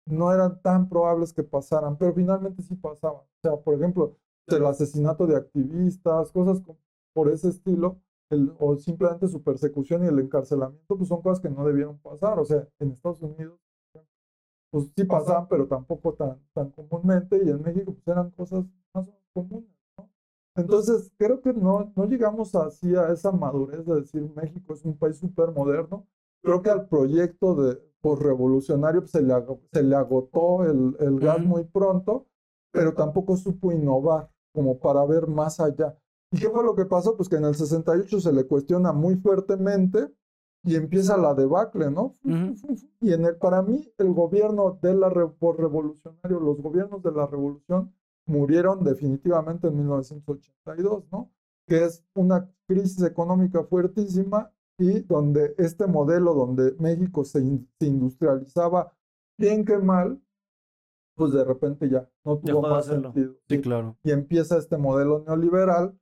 [0.05, 3.21] no eran tan probables que pasaran, pero finalmente sí pasaban.
[3.23, 4.17] O sea, por ejemplo,
[4.47, 6.78] el asesinato de activistas, cosas co-
[7.13, 7.99] por ese estilo,
[8.30, 12.39] el- o simplemente su persecución y el encarcelamiento, pues son cosas que no debieron pasar.
[12.39, 13.59] O sea, en Estados Unidos,
[14.82, 19.07] pues sí pasaban, pero tampoco tan, tan comúnmente, y en México pues eran cosas más
[19.34, 20.09] comunes, ¿no?
[20.55, 24.97] Entonces, creo que no, no llegamos así a esa madurez de decir México es un
[24.97, 26.07] país súper moderno.
[26.41, 29.34] Creo que al proyecto de revolucionario se, le
[29.73, 31.47] se le agotó el, el gas Ujú.
[31.47, 32.28] muy pronto,
[32.71, 35.97] pero tampoco supo innovar como para ver más allá.
[36.32, 37.15] ¿Y qué fue lo que pasó?
[37.17, 40.07] Pues que en el 68 se le cuestiona muy fuertemente
[40.66, 42.13] y empieza la debacle, ¿no?
[42.24, 42.55] Ujú.
[43.01, 45.09] Y en el, para mí, el gobierno de la
[45.39, 47.93] por revolucionario, los gobiernos de la revolución
[48.28, 51.32] murieron definitivamente en 1982, ¿no?
[51.68, 57.88] Que es una crisis económica fuertísima y donde este modelo donde México se, in- se
[57.88, 58.91] industrializaba
[59.38, 60.20] bien que mal,
[61.16, 63.13] pues de repente ya no tuvo más hacerlo.
[63.13, 63.36] sentido.
[63.47, 63.61] Sí.
[63.61, 63.95] claro.
[64.03, 65.97] Y empieza este modelo neoliberal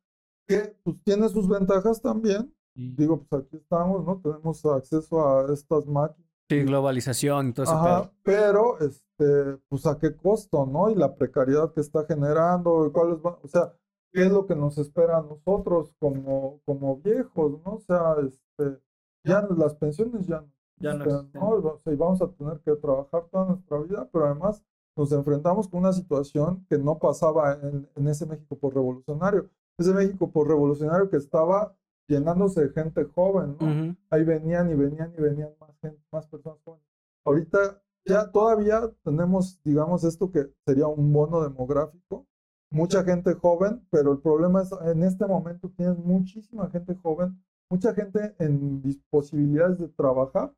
[0.47, 2.53] que pues tiene sus ventajas también.
[2.75, 4.19] Digo, pues aquí estamos, ¿no?
[4.19, 6.29] Tenemos acceso a estas máquinas.
[6.49, 10.89] Sí, globalización y todo ese Ajá, pero este, pues a qué costo, ¿no?
[10.89, 13.73] Y la precariedad que está generando, y cuáles van, o sea,
[14.11, 17.75] qué es lo que nos espera a nosotros como, como viejos, ¿no?
[17.75, 18.79] O sea, este,
[19.23, 21.49] ya las pensiones ya no, Ya no existen, ¿no?
[21.49, 24.63] O sea, y vamos a tener que trabajar toda nuestra vida, pero además
[24.97, 29.93] nos enfrentamos con una situación que no pasaba en, en ese México por revolucionario, ese
[29.93, 31.75] México por revolucionario que estaba
[32.07, 33.95] llenándose de gente joven, ¿no?
[34.09, 36.85] Ahí venían y venían y venían más gente, más personas jóvenes.
[37.25, 42.27] Ahorita ya todavía tenemos, digamos, esto que sería un bono demográfico,
[42.69, 47.93] mucha gente joven, pero el problema es, en este momento tienes muchísima gente joven, mucha
[47.93, 50.53] gente en posibilidades de trabajar,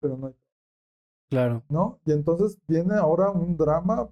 [0.00, 0.34] pero no hay,
[1.30, 1.62] Claro.
[1.70, 1.98] ¿no?
[2.04, 4.10] Y entonces viene ahora un drama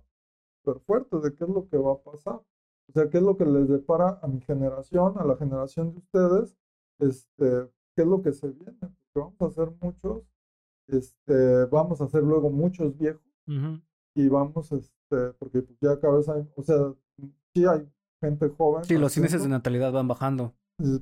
[0.64, 2.40] súper fuerte de qué es lo que va a pasar.
[2.88, 5.98] O sea, qué es lo que les depara a mi generación, a la generación de
[5.98, 6.56] ustedes,
[7.00, 10.22] este, qué es lo que se viene, porque vamos a hacer muchos,
[10.88, 13.22] este, vamos a hacer luego muchos viejos
[14.14, 16.92] y vamos, este, porque pues ya cada vez hay, o sea,
[17.54, 17.88] sí hay
[18.20, 18.84] gente joven.
[18.84, 20.54] Sí, los índices de natalidad van bajando.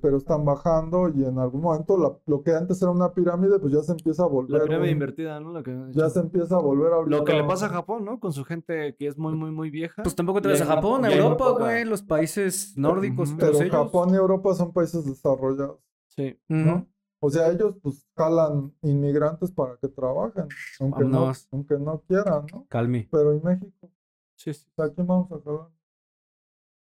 [0.03, 3.73] pero están bajando y en algún momento la- lo que antes era una pirámide, pues
[3.73, 4.59] ya se empieza a volver.
[4.59, 5.53] La pirámide un- invertida, ¿no?
[5.53, 8.19] Lo que, ya se empieza a volver a lo que le pasa a Japón, ¿no?
[8.19, 10.03] Con su gente que es muy, muy, muy vieja.
[10.03, 13.71] Pues tampoco te Y vas a Japón, Europa, güey, los países nórdicos, Pero ellos.
[13.71, 15.79] Japón y Europa son países desarrollados,
[16.19, 16.37] Sí.
[16.49, 16.85] ¿no?
[17.21, 20.49] O sea, ellos pues jalan inmigrantes para que trabajen,
[20.81, 22.67] aunque no, aunque no quieran, ¿no?
[22.69, 23.05] Calmi.
[23.11, 23.89] Pero ¿y México?
[24.37, 24.67] Sí, sí.
[24.77, 25.69] ¿A quién vamos a jalar?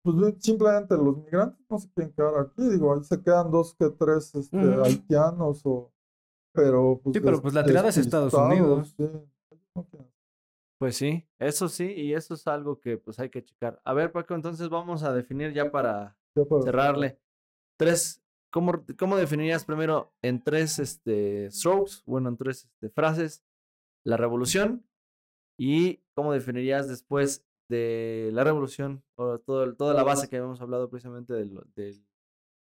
[0.02, 3.90] Pues simplemente los migrantes no se quieren quedar aquí, digo, ahí se quedan dos que
[3.90, 5.92] tres este, haitianos o...
[6.52, 8.94] Pero pues, Sí, pero, pues, la tirada es Estados Unidos.
[8.96, 9.04] sí.
[10.80, 13.80] Pues sí, eso sí, y eso es algo que pues hay que checar.
[13.84, 17.20] A ver, Paco, entonces vamos a definir ya para Ya para- cerrarle.
[17.76, 23.44] Tres, ¿cómo, definirías primero en tres este, strokes, bueno, en tres este, frases,
[24.04, 24.84] la revolución?
[25.58, 30.88] ¿Y cómo definirías después de la revolución, o todo, toda la base que habíamos hablado
[30.88, 32.04] precisamente del, del-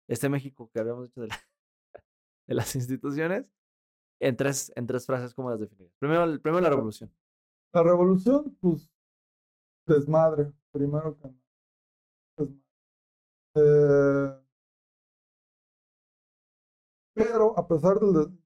[0.08, 1.40] este México que habíamos hecho de, la-
[2.48, 3.52] de las instituciones?
[4.20, 5.92] En tres, en tres frases, ¿cómo las definirías?
[5.98, 7.12] Primero, primero la revolución.
[7.74, 8.88] La revolución, pues,
[9.86, 11.40] desmadre, primero que nada.
[12.38, 12.62] Desmadre.
[13.56, 14.43] Eh,
[17.14, 18.38] pero a pesar del...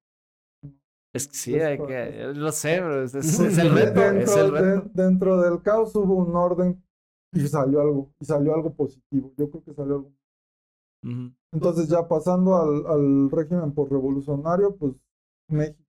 [1.12, 3.48] Es que sí, hay que, lo sé, pero es, es- Ujú.
[3.48, 4.88] es el reto, es dentro, el reto.
[4.88, 6.82] de- dentro del caos hubo un orden
[7.32, 9.32] y salió algo, y salió algo positivo.
[9.36, 10.12] Yo creo que salió algo.
[11.04, 11.32] Ujú.
[11.52, 14.94] Entonces ya pasando al, al régimen por revolucionario, pues
[15.48, 15.82] México.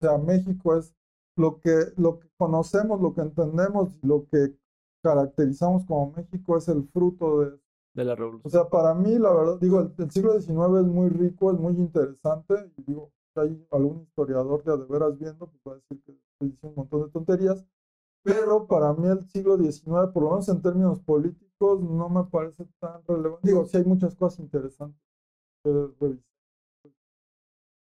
[0.00, 0.94] O sea, México es
[1.36, 4.54] lo que, lo que conocemos, lo que entendemos, lo que
[5.02, 7.58] caracterizamos como México es el fruto de
[7.94, 8.50] De la O revolución.
[8.50, 11.74] sea, para mí, la verdad, digo, el, el siglo XIX es muy rico, es muy
[11.74, 16.12] interesante, y digo, si hay algún historiador de veras viendo, pues va a decir que
[16.12, 17.64] estoy diciendo un montón de tonterías,
[18.22, 22.66] pero para mí el siglo XIX, por lo menos en términos políticos, no me parece
[22.80, 23.48] tan relevante.
[23.48, 25.00] Digo, sí hay muchas cosas interesantes
[25.64, 26.24] que revisar,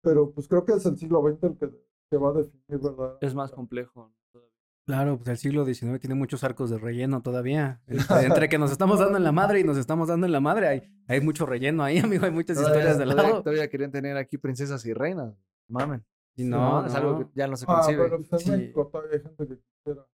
[0.03, 1.70] pero pues creo que es el siglo XX el que,
[2.11, 3.19] que va a definir, ¿verdad?
[3.20, 4.12] Es más complejo.
[4.89, 5.05] Todavía.
[5.05, 7.81] Claro, pues el siglo XIX tiene muchos arcos de relleno todavía.
[7.86, 10.40] Entre, entre que nos estamos dando en la madre y nos estamos dando en la
[10.40, 13.43] madre, hay, hay mucho relleno ahí, amigo, hay muchas historias de todavía, lado.
[13.43, 15.35] todavía querían tener aquí princesas y reinas.
[15.69, 16.05] Mamen.
[16.36, 18.05] Y No, no, es algo que ya no se Ah, concibe.
[18.05, 18.51] pero pues en Sí.
[18.51, 20.06] México todavía hay gente que quisiera.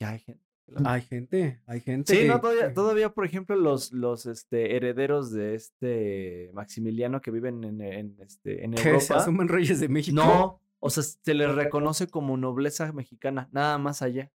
[0.00, 0.42] Ya hay gente.
[0.84, 2.14] Hay gente, hay gente.
[2.14, 7.32] Sí, que- no, todavía, todavía, por ejemplo, los, los este, herederos de este Maximiliano que
[7.32, 9.16] viven en, en, este, en que se Europa.
[9.16, 10.14] asumen reyes de México.
[10.14, 14.32] No, o sea, se les reconoce como nobleza mexicana, nada más allá.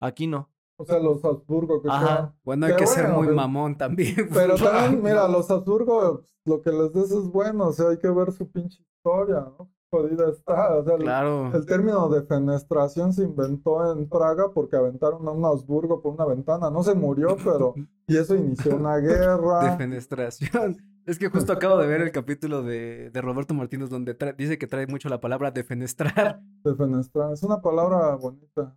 [0.00, 0.50] Aquí no.
[0.78, 2.06] O sea, los Habsburgo que Ajá.
[2.06, 2.34] sean.
[2.44, 4.28] Bueno, hay que ser bueno, muy pero- mamón también.
[4.32, 8.10] Pero también, mira, los Habsburgo, lo que les des es bueno, o sea, hay que
[8.10, 9.70] ver su pinche historia, ¿no?
[9.88, 10.74] jodida está.
[10.74, 11.50] O sea, el- Claro.
[11.54, 16.26] el término de fenestración se inventó en Praga porque aventaron a un Habsburgo por una
[16.26, 16.68] ventana.
[16.70, 17.72] No se murió, pero.
[18.08, 19.70] Y eso inició una guerra.
[19.70, 20.76] Defenestración.
[21.06, 24.66] Es que justo acabo de ver el capítulo de, de Roberto Martínez donde dice que
[24.66, 26.40] trae mucho la palabra defenestrar.
[26.64, 27.32] Defenestrar.
[27.32, 28.76] Es una palabra bonita.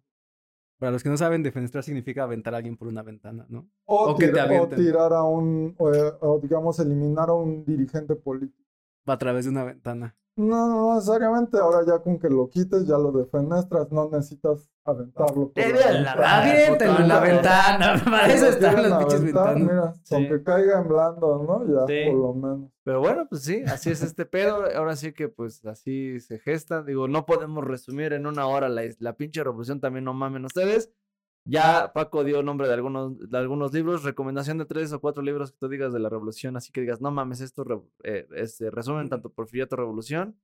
[0.77, 3.67] Para los que no saben, defenestrar significa aventar a alguien por una ventana, ¿no?
[3.85, 5.75] O, O que te o tirar a un.
[5.77, 8.63] O, eh, o, digamos, eliminar a un dirigente político.
[9.07, 10.15] A través de una ventana.
[10.39, 11.57] No, no necesariamente.
[11.57, 13.91] Ahora ya con que lo quites, ya lo defenestras.
[13.91, 15.51] No necesitas aventarlo.
[15.51, 16.97] por la ventana.
[16.99, 18.01] En la ventana.
[18.05, 19.55] Para eso están las pinches ventanas.
[19.57, 20.15] Mira, Sí.
[20.15, 21.65] con que caiga en blando, ¿no?
[21.67, 22.09] Ya, Sí.
[22.09, 22.71] por lo menos.
[22.83, 24.63] Pero bueno, pues sí, así es este pedo.
[24.75, 26.81] Ahora sí que pues así se gesta.
[26.83, 30.89] Digo, no podemos resumir en una hora la, la pinche revolución también, no mamen ustedes.
[31.49, 35.51] Ya Paco dio nombre de algunos, de algunos libros, recomendación de tres o cuatro libros
[35.51, 38.69] que tú digas de la revolución, así que digas, no mames, esto re- eh, este,
[38.69, 40.39] resumen tanto Porfiriato Revolución,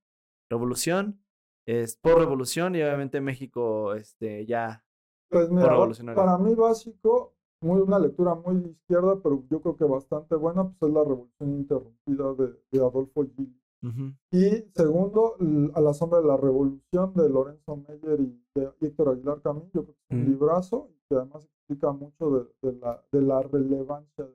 [0.50, 1.20] Revolución,
[1.68, 4.84] es por Revolución y obviamente México este, ya
[5.30, 6.22] Pues mira, revolucionario.
[6.24, 10.70] para mí básico, muy, una lectura muy de izquierda, pero yo creo que bastante buena,
[10.80, 13.60] pues es La Revolución Interrumpida de, de Adolfo Gil.
[13.82, 15.36] ujú, Y segundo,
[15.74, 19.84] A la sombra de la revolución de Lorenzo Meyer y de Héctor Aguilar Camín, yo
[19.84, 20.30] creo que es un Mm.
[20.32, 24.28] librazo que además explica mucho de, de la, de la relevancia.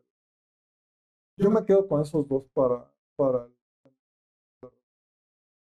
[1.37, 3.55] Yo me quedo con esos dos para, para el-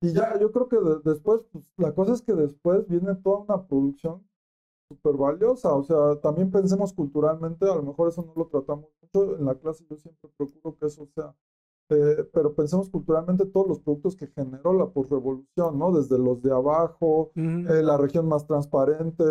[0.02, 3.38] Y ya, yo creo que de- después, pues la cosa es que después viene toda
[3.40, 4.26] una producción
[4.88, 9.36] súper valiosa, o sea, también pensemos culturalmente, a lo mejor eso no lo tratamos mucho
[9.38, 11.34] en la clase, yo siempre procuro que eso sea
[11.90, 15.92] eh, pero pensemos culturalmente todos los productos que generó la posrevolución, ¿no?
[15.92, 19.24] Desde los de abajo, eh, la región más transparente,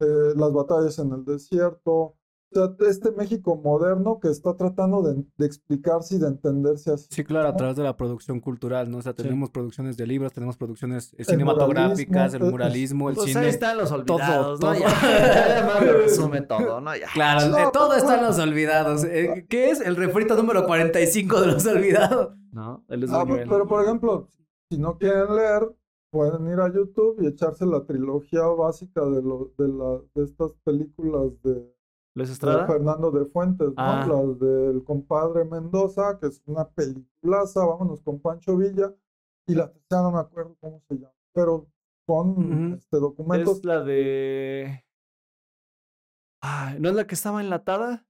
[0.00, 2.14] eh, las batallas en el desierto.
[2.50, 7.06] O sea, este México moderno que está tratando de, de explicarse y de entenderse así.
[7.10, 7.56] Sí, claro, a ¿no?
[7.58, 8.96] través de la producción cultural, ¿no?
[8.98, 9.22] O sea, Sí.
[9.24, 12.50] tenemos producciones de libros, tenemos producciones eh, El cinematográficas, el muralismo,
[13.04, 13.40] muralismo, el Pues cine.
[13.40, 14.72] ahí están los olvidados, todo.
[14.72, 14.78] ¿no?
[14.80, 16.96] Ya, ya además lo resume todo, ¿no?
[16.96, 17.06] Ya.
[17.12, 19.04] Claro, No, todo está en los olvidados.
[19.04, 19.82] Eh, ¿Qué es?
[19.82, 22.34] El refrito número 45 de los olvidados.
[22.52, 22.82] ¿No?
[22.88, 23.46] Él es Ah, Buñuel.
[23.46, 24.30] pero por ejemplo,
[24.70, 25.68] si no quieren leer,
[26.10, 30.52] pueden ir a YouTube y echarse la trilogía básica de, lo, de, la, de estas
[30.64, 31.74] películas de.
[32.66, 33.74] Fernando de Fuentes, ¿no?
[33.76, 34.04] Ah.
[34.04, 38.92] Las del compadre Mendoza, que es una peliculaza, vámonos con Pancho Villa,
[39.46, 41.68] y la tercera no me acuerdo cómo se llama, pero
[42.06, 43.58] con este, documentos.
[43.58, 44.84] Es la de.
[46.40, 48.04] Ay, ¿no es la que estaba enlatada?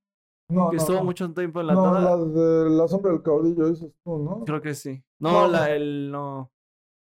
[0.49, 1.05] no, que no, estuvo no.
[1.05, 2.01] mucho tiempo No, enlatada.
[2.01, 4.45] la de La sombra del caudillo, dices tú, ¿no?
[4.45, 5.05] Creo que sí.
[5.19, 5.49] No, No.
[5.49, 6.51] la el no.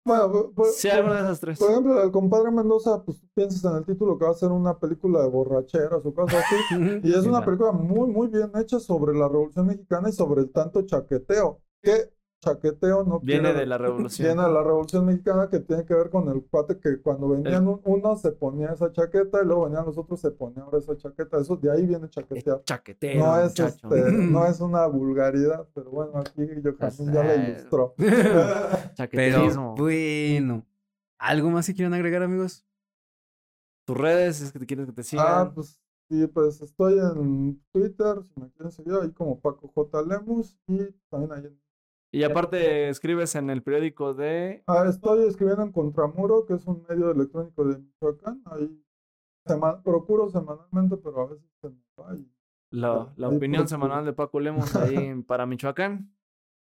[0.05, 1.59] Bueno, por, por- Sí, alguna de esas tres.
[1.59, 4.51] por ejemplo, el compadre Mendoza, pues tú piensas en el título que va a ser
[4.51, 6.57] una película de borracheras o cosas así.
[7.05, 10.51] Y es una película muy, muy bien hecha sobre la Revolución Mexicana y sobre el
[10.51, 11.61] tanto chaqueteo.
[11.83, 12.11] Que
[12.41, 14.27] chaqueteo no Viene quiere- de la revolución.
[14.29, 17.69] Viene de la Revolución Mexicana que tiene que ver con el cuate que cuando venían
[17.69, 20.97] un- unos se ponía esa chaqueta y luego venían los otros se ponía ahora esa
[20.97, 21.39] chaqueta.
[21.39, 22.63] Eso de ahí viene chaquetear.
[22.65, 26.47] Chaquetero, No es, este, no es una vulgaridad, pero bueno, aquí
[26.79, 27.51] Joaquín ya la sé.
[27.51, 27.95] ilustró.
[27.99, 29.75] Pero Chaqueterismo.
[29.77, 30.67] bueno.
[31.19, 32.65] ¿Algo más que quieran agregar, amigos?
[33.87, 35.27] Tus redes, es que te quieres que te sigan.
[35.29, 40.03] Ah, pues sí, pues estoy en Twitter, si me quieren seguir ahí como Paco J.
[40.03, 40.79] Lemus y
[41.11, 41.61] también ahí en...
[42.13, 44.63] Y aparte escribes en el periódico de.
[44.67, 48.83] Ah, estoy escribiendo en Contramuro, que es un medio electrónico de Michoacán, ahí
[49.83, 52.31] procuro semanalmente, pero a veces se me va y...
[52.73, 53.69] La, la Ahí opinión procuro.
[53.69, 56.13] semanal de Paco Lemos ahí para Michoacán.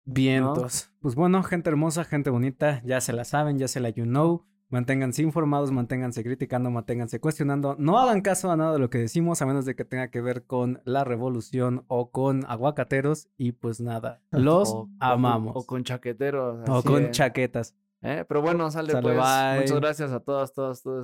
[0.04, 0.90] Vientos.
[1.00, 4.44] Pues bueno, gente hermosa, gente bonita, ya se la saben, ya se la you know.
[4.68, 7.76] Manténganse informados, manténganse criticando, manténganse cuestionando.
[7.78, 10.20] No hagan caso a nada de lo que decimos, a menos de que tenga que
[10.20, 13.28] ver con la revolución o con aguacateros.
[13.38, 15.52] Y pues nada, los O- amamos.
[15.56, 16.68] O, con chaqueteros.
[16.68, 17.76] O con chaquetas.
[18.02, 18.24] ¿eh?
[18.28, 19.16] Pero bueno, sale, Sale, pues.
[19.16, 19.60] bye.
[19.60, 20.94] Muchas gracias a todas, todas, todos